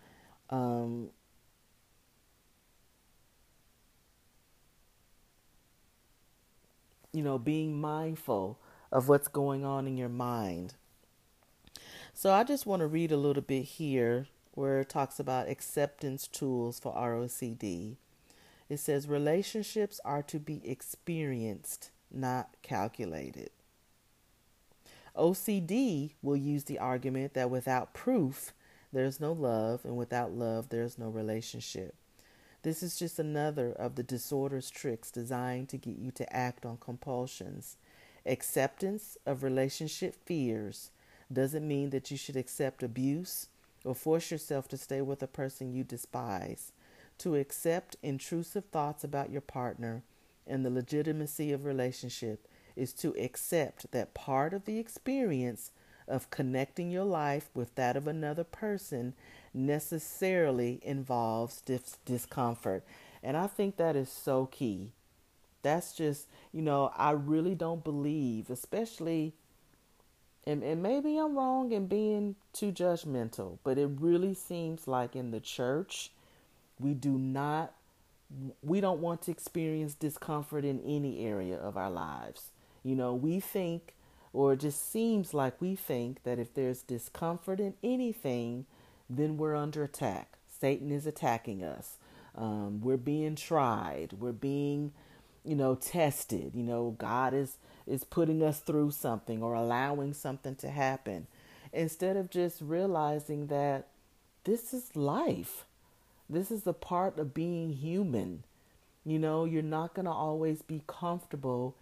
um, 0.50 1.10
you 7.14 7.22
know, 7.22 7.38
being 7.38 7.80
mindful 7.80 8.58
of 8.90 9.08
what's 9.08 9.28
going 9.28 9.64
on 9.64 9.86
in 9.86 9.96
your 9.96 10.08
mind. 10.08 10.74
So 12.12 12.32
I 12.32 12.44
just 12.44 12.66
want 12.66 12.80
to 12.80 12.86
read 12.86 13.12
a 13.12 13.16
little 13.16 13.42
bit 13.42 13.62
here 13.62 14.26
where 14.52 14.80
it 14.80 14.88
talks 14.88 15.18
about 15.18 15.48
acceptance 15.48 16.28
tools 16.28 16.78
for 16.78 16.94
ROCD. 16.94 17.96
It 18.68 18.78
says 18.78 19.08
relationships 19.08 20.00
are 20.04 20.22
to 20.22 20.38
be 20.38 20.60
experienced, 20.68 21.90
not 22.10 22.56
calculated. 22.62 23.50
OCD 25.16 26.12
will 26.22 26.36
use 26.36 26.64
the 26.64 26.78
argument 26.78 27.34
that 27.34 27.50
without 27.50 27.94
proof, 27.94 28.52
there's 28.92 29.20
no 29.20 29.32
love, 29.32 29.84
and 29.84 29.96
without 29.96 30.32
love, 30.32 30.68
there's 30.68 30.98
no 30.98 31.08
relationship. 31.08 31.94
This 32.64 32.82
is 32.82 32.98
just 32.98 33.18
another 33.18 33.72
of 33.72 33.94
the 33.94 34.02
disorder's 34.02 34.70
tricks 34.70 35.10
designed 35.10 35.68
to 35.68 35.76
get 35.76 35.98
you 35.98 36.10
to 36.12 36.34
act 36.34 36.64
on 36.64 36.78
compulsions. 36.78 37.76
Acceptance 38.24 39.18
of 39.26 39.42
relationship 39.42 40.14
fears 40.24 40.90
doesn't 41.30 41.68
mean 41.68 41.90
that 41.90 42.10
you 42.10 42.16
should 42.16 42.36
accept 42.36 42.82
abuse 42.82 43.48
or 43.84 43.94
force 43.94 44.30
yourself 44.30 44.66
to 44.68 44.78
stay 44.78 45.02
with 45.02 45.22
a 45.22 45.26
person 45.26 45.74
you 45.74 45.84
despise. 45.84 46.72
To 47.18 47.34
accept 47.34 47.96
intrusive 48.02 48.64
thoughts 48.64 49.04
about 49.04 49.30
your 49.30 49.42
partner 49.42 50.02
and 50.46 50.64
the 50.64 50.70
legitimacy 50.70 51.52
of 51.52 51.66
relationship 51.66 52.48
is 52.76 52.94
to 52.94 53.14
accept 53.22 53.92
that 53.92 54.14
part 54.14 54.54
of 54.54 54.64
the 54.64 54.78
experience 54.78 55.70
of 56.08 56.30
connecting 56.30 56.90
your 56.90 57.04
life 57.04 57.50
with 57.52 57.74
that 57.74 57.94
of 57.94 58.06
another 58.06 58.44
person 58.44 59.12
necessarily 59.54 60.80
involves 60.82 61.60
dis- 61.62 61.98
discomfort. 62.04 62.84
And 63.22 63.36
I 63.36 63.46
think 63.46 63.76
that 63.76 63.96
is 63.96 64.10
so 64.10 64.46
key. 64.46 64.92
That's 65.62 65.94
just, 65.94 66.26
you 66.52 66.60
know, 66.60 66.92
I 66.94 67.12
really 67.12 67.54
don't 67.54 67.82
believe, 67.82 68.50
especially 68.50 69.32
and, 70.46 70.62
and 70.62 70.82
maybe 70.82 71.16
I'm 71.16 71.36
wrong 71.36 71.72
in 71.72 71.86
being 71.86 72.36
too 72.52 72.70
judgmental, 72.70 73.58
but 73.64 73.78
it 73.78 73.88
really 73.98 74.34
seems 74.34 74.86
like 74.86 75.16
in 75.16 75.30
the 75.30 75.40
church, 75.40 76.12
we 76.78 76.92
do 76.92 77.16
not, 77.18 77.72
we 78.62 78.80
don't 78.80 79.00
want 79.00 79.22
to 79.22 79.30
experience 79.30 79.94
discomfort 79.94 80.64
in 80.64 80.80
any 80.80 81.24
area 81.24 81.56
of 81.56 81.76
our 81.76 81.90
lives. 81.90 82.50
You 82.82 82.94
know, 82.94 83.14
we 83.14 83.40
think, 83.40 83.94
or 84.34 84.52
it 84.52 84.60
just 84.60 84.92
seems 84.92 85.32
like 85.32 85.60
we 85.62 85.74
think 85.74 86.22
that 86.24 86.38
if 86.38 86.52
there's 86.52 86.82
discomfort 86.82 87.58
in 87.58 87.74
anything, 87.82 88.66
then 89.08 89.36
we're 89.36 89.54
under 89.54 89.84
attack. 89.84 90.38
Satan 90.60 90.90
is 90.90 91.06
attacking 91.06 91.62
us. 91.62 91.96
Um, 92.36 92.80
we're 92.80 92.96
being 92.96 93.36
tried. 93.36 94.14
We're 94.18 94.32
being, 94.32 94.92
you 95.44 95.54
know, 95.54 95.74
tested. 95.74 96.52
You 96.54 96.62
know, 96.62 96.96
God 96.98 97.34
is 97.34 97.58
is 97.86 98.04
putting 98.04 98.42
us 98.42 98.60
through 98.60 98.90
something 98.90 99.42
or 99.42 99.54
allowing 99.54 100.14
something 100.14 100.54
to 100.56 100.70
happen 100.70 101.26
instead 101.72 102.16
of 102.16 102.30
just 102.30 102.62
realizing 102.62 103.48
that 103.48 103.86
this 104.44 104.72
is 104.72 104.96
life. 104.96 105.64
This 106.30 106.50
is 106.50 106.66
a 106.66 106.72
part 106.72 107.18
of 107.18 107.34
being 107.34 107.72
human. 107.72 108.44
You 109.04 109.18
know, 109.18 109.44
you're 109.44 109.62
not 109.62 109.94
going 109.94 110.06
to 110.06 110.10
always 110.10 110.62
be 110.62 110.82
comfortable 110.86 111.74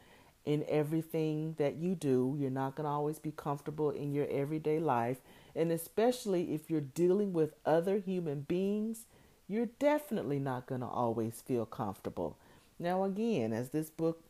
in 0.45 0.65
everything 0.69 1.55
that 1.59 1.77
you 1.77 1.95
do. 1.95 2.37
You're 2.39 2.51
not 2.51 2.75
going 2.75 2.85
to 2.85 2.91
always 2.91 3.21
be 3.21 3.33
comfortable 3.33 3.91
in 3.91 4.13
your 4.13 4.27
everyday 4.29 4.81
life. 4.81 5.19
And 5.55 5.71
especially 5.71 6.55
if 6.55 6.71
you're 6.71 6.81
dealing 6.81 7.33
with 7.33 7.55
other 7.65 7.99
human 7.99 8.43
beings, 8.43 9.07
you're 9.49 9.67
definitely 9.79 10.39
not 10.39 10.67
going 10.67 10.81
to 10.81 10.87
always 10.87 11.43
feel 11.43 11.67
comfortable. 11.67 12.39
Now, 12.79 13.05
again, 13.05 13.53
as 13.53 13.71
this 13.71 13.91
book 13.91 14.25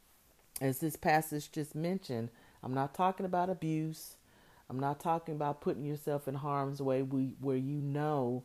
as 0.61 0.79
this 0.79 0.97
passage 0.97 1.51
just 1.51 1.75
mentioned, 1.75 2.31
I'm 2.63 2.75
not 2.75 2.95
talking 2.95 3.27
about 3.27 3.51
abuse. 3.51 4.17
I'm 4.71 4.79
not 4.79 5.01
talking 5.01 5.35
about 5.35 5.61
putting 5.61 5.85
yourself 5.85 6.29
in 6.29 6.35
harm's 6.35 6.81
way 6.81 7.01
where 7.03 7.57
you 7.57 7.81
know 7.81 8.45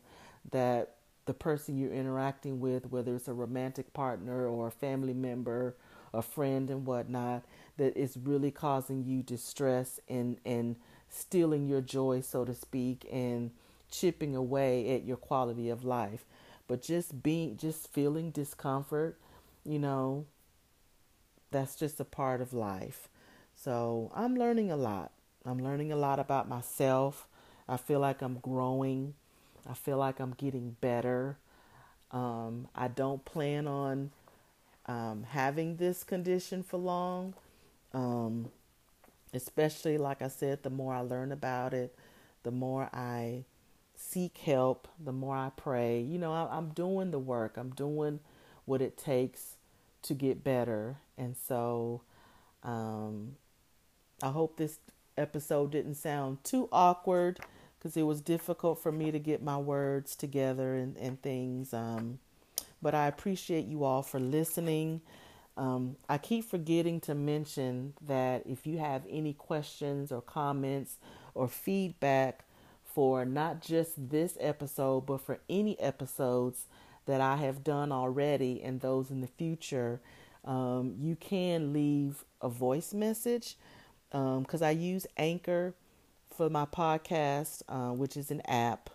that 0.50 0.96
the 1.26 1.34
person 1.34 1.78
you're 1.78 1.92
interacting 1.92 2.58
with, 2.58 2.90
whether 2.90 3.14
it's 3.14 3.28
a 3.28 3.34
romantic 3.34 3.92
partner 3.92 4.48
or 4.48 4.66
a 4.66 4.72
family 4.72 5.14
member, 5.14 5.76
a 6.12 6.22
friend, 6.22 6.70
and 6.70 6.86
whatnot, 6.86 7.44
that 7.76 7.96
is 7.96 8.16
really 8.16 8.50
causing 8.50 9.04
you 9.04 9.22
distress 9.22 10.00
and, 10.08 10.38
and 10.44 10.76
stealing 11.10 11.66
your 11.66 11.80
joy, 11.80 12.20
so 12.20 12.44
to 12.44 12.54
speak, 12.54 13.06
and 13.12 13.50
chipping 13.90 14.36
away 14.36 14.94
at 14.94 15.04
your 15.04 15.16
quality 15.16 15.68
of 15.68 15.84
life. 15.84 16.24
But 16.66 16.82
just 16.82 17.22
being, 17.22 17.56
just 17.56 17.92
feeling 17.92 18.30
discomfort, 18.30 19.18
you 19.64 19.78
know, 19.78 20.26
that's 21.50 21.76
just 21.76 21.98
a 22.00 22.04
part 22.04 22.40
of 22.40 22.52
life. 22.52 23.08
So 23.54 24.10
I'm 24.14 24.36
learning 24.36 24.70
a 24.70 24.76
lot. 24.76 25.12
I'm 25.44 25.58
learning 25.58 25.92
a 25.92 25.96
lot 25.96 26.18
about 26.18 26.48
myself. 26.48 27.26
I 27.68 27.76
feel 27.76 28.00
like 28.00 28.22
I'm 28.22 28.38
growing. 28.38 29.14
I 29.68 29.74
feel 29.74 29.98
like 29.98 30.20
I'm 30.20 30.32
getting 30.32 30.76
better. 30.80 31.38
Um, 32.10 32.68
I 32.74 32.88
don't 32.88 33.24
plan 33.24 33.66
on 33.66 34.10
um, 34.86 35.24
having 35.28 35.76
this 35.76 36.04
condition 36.04 36.62
for 36.62 36.78
long. 36.78 37.34
Um, 37.92 38.50
especially, 39.32 39.98
like 39.98 40.22
I 40.22 40.28
said, 40.28 40.62
the 40.62 40.70
more 40.70 40.94
I 40.94 41.00
learn 41.00 41.32
about 41.32 41.74
it, 41.74 41.96
the 42.42 42.50
more 42.50 42.88
I 42.92 43.44
seek 43.94 44.38
help, 44.38 44.88
the 45.02 45.12
more 45.12 45.36
I 45.36 45.50
pray. 45.56 46.00
You 46.00 46.18
know, 46.18 46.32
I, 46.32 46.56
am 46.56 46.70
doing 46.70 47.10
the 47.10 47.18
work, 47.18 47.56
I'm 47.56 47.70
doing 47.70 48.20
what 48.64 48.80
it 48.80 48.96
takes 48.96 49.56
to 50.02 50.14
get 50.14 50.44
better. 50.44 50.96
And 51.16 51.36
so 51.36 52.02
um, 52.62 53.36
I 54.22 54.28
hope 54.28 54.56
this 54.56 54.78
episode 55.16 55.72
didn't 55.72 55.96
sound 55.96 56.44
too 56.44 56.68
awkward 56.70 57.40
because 57.78 57.96
it 57.96 58.02
was 58.02 58.20
difficult 58.20 58.80
for 58.80 58.92
me 58.92 59.10
to 59.10 59.18
get 59.18 59.42
my 59.42 59.56
words 59.56 60.16
together 60.16 60.74
and, 60.74 60.96
and 60.96 61.20
things. 61.22 61.72
Um, 61.72 62.18
but 62.80 62.94
I 62.94 63.06
appreciate 63.06 63.66
you 63.66 63.84
all 63.84 64.02
for 64.02 64.20
listening. 64.20 65.00
Um, 65.58 65.96
I 66.08 66.18
keep 66.18 66.44
forgetting 66.44 67.00
to 67.00 67.16
mention 67.16 67.94
that 68.06 68.44
if 68.46 68.64
you 68.64 68.78
have 68.78 69.02
any 69.10 69.32
questions 69.32 70.12
or 70.12 70.20
comments 70.22 70.98
or 71.34 71.48
feedback 71.48 72.44
for 72.84 73.24
not 73.24 73.60
just 73.60 74.10
this 74.10 74.38
episode, 74.38 75.06
but 75.06 75.20
for 75.20 75.40
any 75.50 75.78
episodes 75.80 76.66
that 77.06 77.20
I 77.20 77.36
have 77.36 77.64
done 77.64 77.90
already 77.90 78.62
and 78.62 78.80
those 78.80 79.10
in 79.10 79.20
the 79.20 79.26
future, 79.26 80.00
um, 80.44 80.94
you 81.00 81.16
can 81.16 81.72
leave 81.72 82.24
a 82.40 82.48
voice 82.48 82.94
message 82.94 83.56
because 84.10 84.62
um, 84.62 84.66
I 84.66 84.70
use 84.70 85.08
Anchor 85.16 85.74
for 86.36 86.48
my 86.48 86.66
podcast, 86.66 87.62
uh, 87.68 87.92
which 87.92 88.16
is 88.16 88.30
an 88.30 88.42
app. 88.42 88.90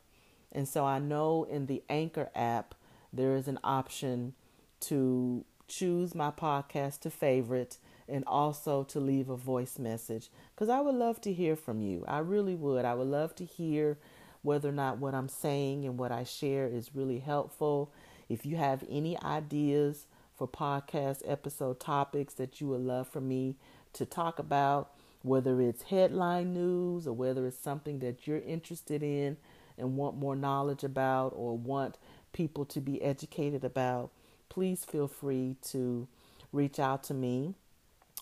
And 0.54 0.66
so 0.66 0.86
I 0.86 1.00
know 1.00 1.44
in 1.44 1.66
the 1.66 1.84
Anchor 1.90 2.30
app, 2.34 2.74
there 3.12 3.36
is 3.36 3.50
an 3.50 3.60
option 3.66 4.34
to 4.82 5.44
choose 5.78 6.14
my 6.14 6.32
podcast 6.32 7.00
to 7.02 7.10
favorite 7.10 7.78
and 8.08 8.24
also 8.28 8.84
to 8.84 9.00
leave 9.00 9.30
a 9.30 9.38
voice 9.38 9.80
message 9.80 10.30
because 10.54 10.70
I 10.70 10.82
would 10.82 10.96
love 10.96 11.22
to 11.22 11.34
hear 11.34 11.56
from 11.56 11.82
you. 11.82 12.04
I 12.08 12.20
really 12.20 12.56
would. 12.56 12.86
I 12.86 12.94
would 12.94 13.08
love 13.08 13.34
to 13.36 13.46
hear 13.46 13.98
whether 14.42 14.70
or 14.70 14.74
not 14.74 15.00
what 15.00 15.16
I'm 15.16 15.30
saying 15.30 15.86
and 15.86 15.98
what 15.98 16.12
I 16.12 16.24
share 16.26 16.68
is 16.68 16.96
really 16.96 17.20
helpful. 17.20 17.92
If 18.30 18.46
you 18.46 18.58
have 18.58 18.84
any 18.90 19.20
ideas 19.24 20.06
for 20.38 20.48
podcast 20.48 21.22
episode 21.26 21.80
topics 21.80 22.34
that 22.36 22.60
you 22.60 22.68
would 22.68 22.82
love 22.82 23.08
for 23.08 23.22
me 23.22 23.56
to 23.94 24.06
talk 24.06 24.40
about, 24.40 24.92
whether 25.22 25.62
it's 25.62 25.84
headline 25.84 26.54
news 26.54 27.08
or 27.08 27.14
whether 27.14 27.48
it's 27.48 27.58
something 27.58 28.00
that 28.00 28.28
you're 28.28 28.40
interested 28.40 29.02
in 29.02 29.38
and 29.78 29.96
want 29.96 30.18
more 30.18 30.36
knowledge 30.36 30.84
about 30.84 31.32
or 31.36 31.58
want 31.58 31.98
people 32.34 32.66
to 32.66 32.82
be 32.82 33.02
educated 33.02 33.64
about, 33.64 34.12
please 34.54 34.86
feel 34.86 35.08
free 35.08 35.56
to 35.64 36.08
reach 36.52 36.78
out 36.78 37.04
to 37.04 37.14
me. 37.14 37.56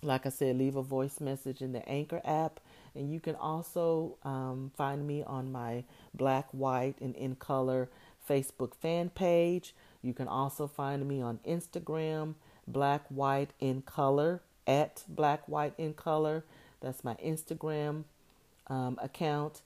Like 0.02 0.26
I 0.26 0.30
said, 0.30 0.58
leave 0.58 0.78
a 0.78 0.82
voice 0.82 1.20
message 1.20 1.62
in 1.62 1.74
the 1.74 1.88
Anchor 1.88 2.22
app. 2.24 2.62
And 2.96 3.12
you 3.12 3.20
can 3.20 3.36
also 3.36 4.18
um, 4.24 4.72
find 4.78 5.06
me 5.06 5.24
on 5.24 5.52
my 5.52 5.84
Black, 6.14 6.48
White, 6.52 6.96
and 7.02 7.16
In 7.16 7.36
Color 7.36 7.90
Facebook 8.28 8.74
fan 8.76 9.10
page. 9.10 9.76
You 10.02 10.14
can 10.14 10.30
also 10.30 10.68
find 10.68 11.06
me 11.06 11.22
on 11.22 11.40
Instagram, 11.46 12.36
Black, 12.66 13.02
White, 13.10 13.52
In 13.60 13.82
Color, 13.82 14.42
at 14.66 15.04
Black, 15.10 15.48
White, 15.50 15.74
In 15.78 15.94
Color. 15.94 16.46
That's 16.80 17.04
my 17.04 17.16
Instagram 17.16 18.06
um, 18.68 18.98
account. 19.02 19.62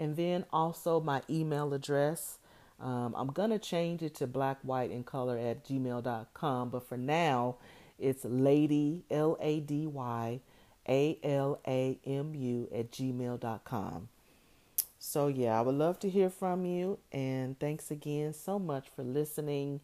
And 0.00 0.16
then 0.16 0.44
also 0.52 1.00
my 1.00 1.22
email 1.30 1.72
address. 1.72 2.38
Um, 2.80 3.14
I'm 3.16 3.28
going 3.28 3.50
to 3.50 3.58
change 3.58 4.02
it 4.02 4.14
to 4.16 4.26
black, 4.26 4.58
white, 4.62 4.90
and 4.90 5.04
color 5.04 5.36
at 5.36 5.66
gmail.com. 5.66 6.70
But 6.70 6.88
for 6.88 6.96
now, 6.96 7.56
it's 7.98 8.24
lady, 8.24 9.04
L 9.10 9.36
A 9.40 9.60
D 9.60 9.86
Y, 9.86 10.40
A 10.88 11.18
L 11.22 11.60
A 11.66 11.98
M 12.06 12.34
U, 12.34 12.68
at 12.74 12.92
gmail.com. 12.92 14.08
So, 15.00 15.28
yeah, 15.28 15.58
I 15.58 15.62
would 15.62 15.74
love 15.74 15.98
to 16.00 16.10
hear 16.10 16.30
from 16.30 16.64
you. 16.64 16.98
And 17.12 17.58
thanks 17.58 17.90
again 17.90 18.32
so 18.34 18.58
much 18.58 18.88
for 18.94 19.02
listening. 19.02 19.80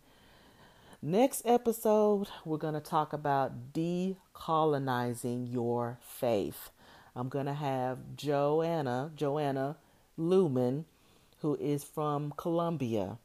Next 1.00 1.42
episode, 1.44 2.28
we're 2.44 2.56
going 2.56 2.74
to 2.74 2.80
talk 2.80 3.12
about 3.12 3.74
decolonizing 3.74 5.52
your 5.52 5.98
faith. 6.00 6.70
I'm 7.14 7.28
going 7.28 7.46
to 7.46 7.54
have 7.54 8.16
Joanna, 8.16 9.10
Joanna 9.14 9.76
Lumen, 10.16 10.86
who 11.44 11.56
is 11.56 11.84
from 11.84 12.32
Colombia. 12.38 13.18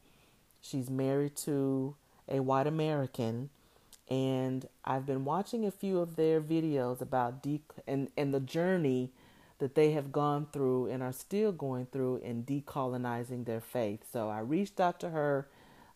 She's 0.59 0.89
married 0.89 1.37
to 1.37 1.95
a 2.27 2.41
white 2.41 2.67
American, 2.67 3.49
and 4.09 4.67
I've 4.83 5.05
been 5.05 5.23
watching 5.23 5.65
a 5.65 5.71
few 5.71 5.99
of 5.99 6.17
their 6.17 6.41
videos 6.41 6.99
about 6.99 7.41
de- 7.41 7.61
and, 7.87 8.09
and 8.17 8.33
the 8.33 8.41
journey 8.41 9.13
that 9.59 9.75
they 9.75 9.91
have 9.91 10.11
gone 10.11 10.47
through 10.51 10.87
and 10.87 11.01
are 11.01 11.13
still 11.13 11.53
going 11.53 11.85
through 11.85 12.17
in 12.17 12.43
decolonizing 12.43 13.45
their 13.45 13.61
faith. 13.61 14.01
So 14.11 14.27
I 14.27 14.39
reached 14.39 14.81
out 14.81 14.99
to 14.99 15.11
her 15.11 15.47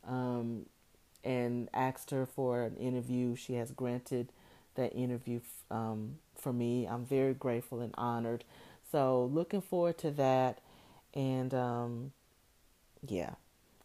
um, 0.07 0.67
and 1.25 1.69
asked 1.73 2.11
her 2.11 2.25
for 2.25 2.63
an 2.63 2.77
interview. 2.77 3.35
She 3.35 3.55
has 3.55 3.71
granted 3.71 4.31
that 4.75 4.95
interview 4.95 5.41
um, 5.69 6.19
for 6.37 6.53
me. 6.53 6.87
I'm 6.87 7.05
very 7.05 7.33
grateful 7.33 7.81
and 7.81 7.93
honored. 7.97 8.45
So 8.93 9.29
looking 9.33 9.61
forward 9.61 9.97
to 9.97 10.11
that. 10.11 10.59
And 11.13 11.53
um, 11.53 12.11
yeah, 13.07 13.35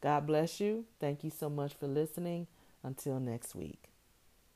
God 0.01 0.27
bless 0.27 0.61
you. 0.61 0.85
Thank 1.01 1.25
you 1.25 1.31
so 1.31 1.49
much 1.51 1.75
for 1.75 1.87
listening. 1.87 2.47
Until 2.83 3.19
next 3.19 3.55
week. 3.57 3.88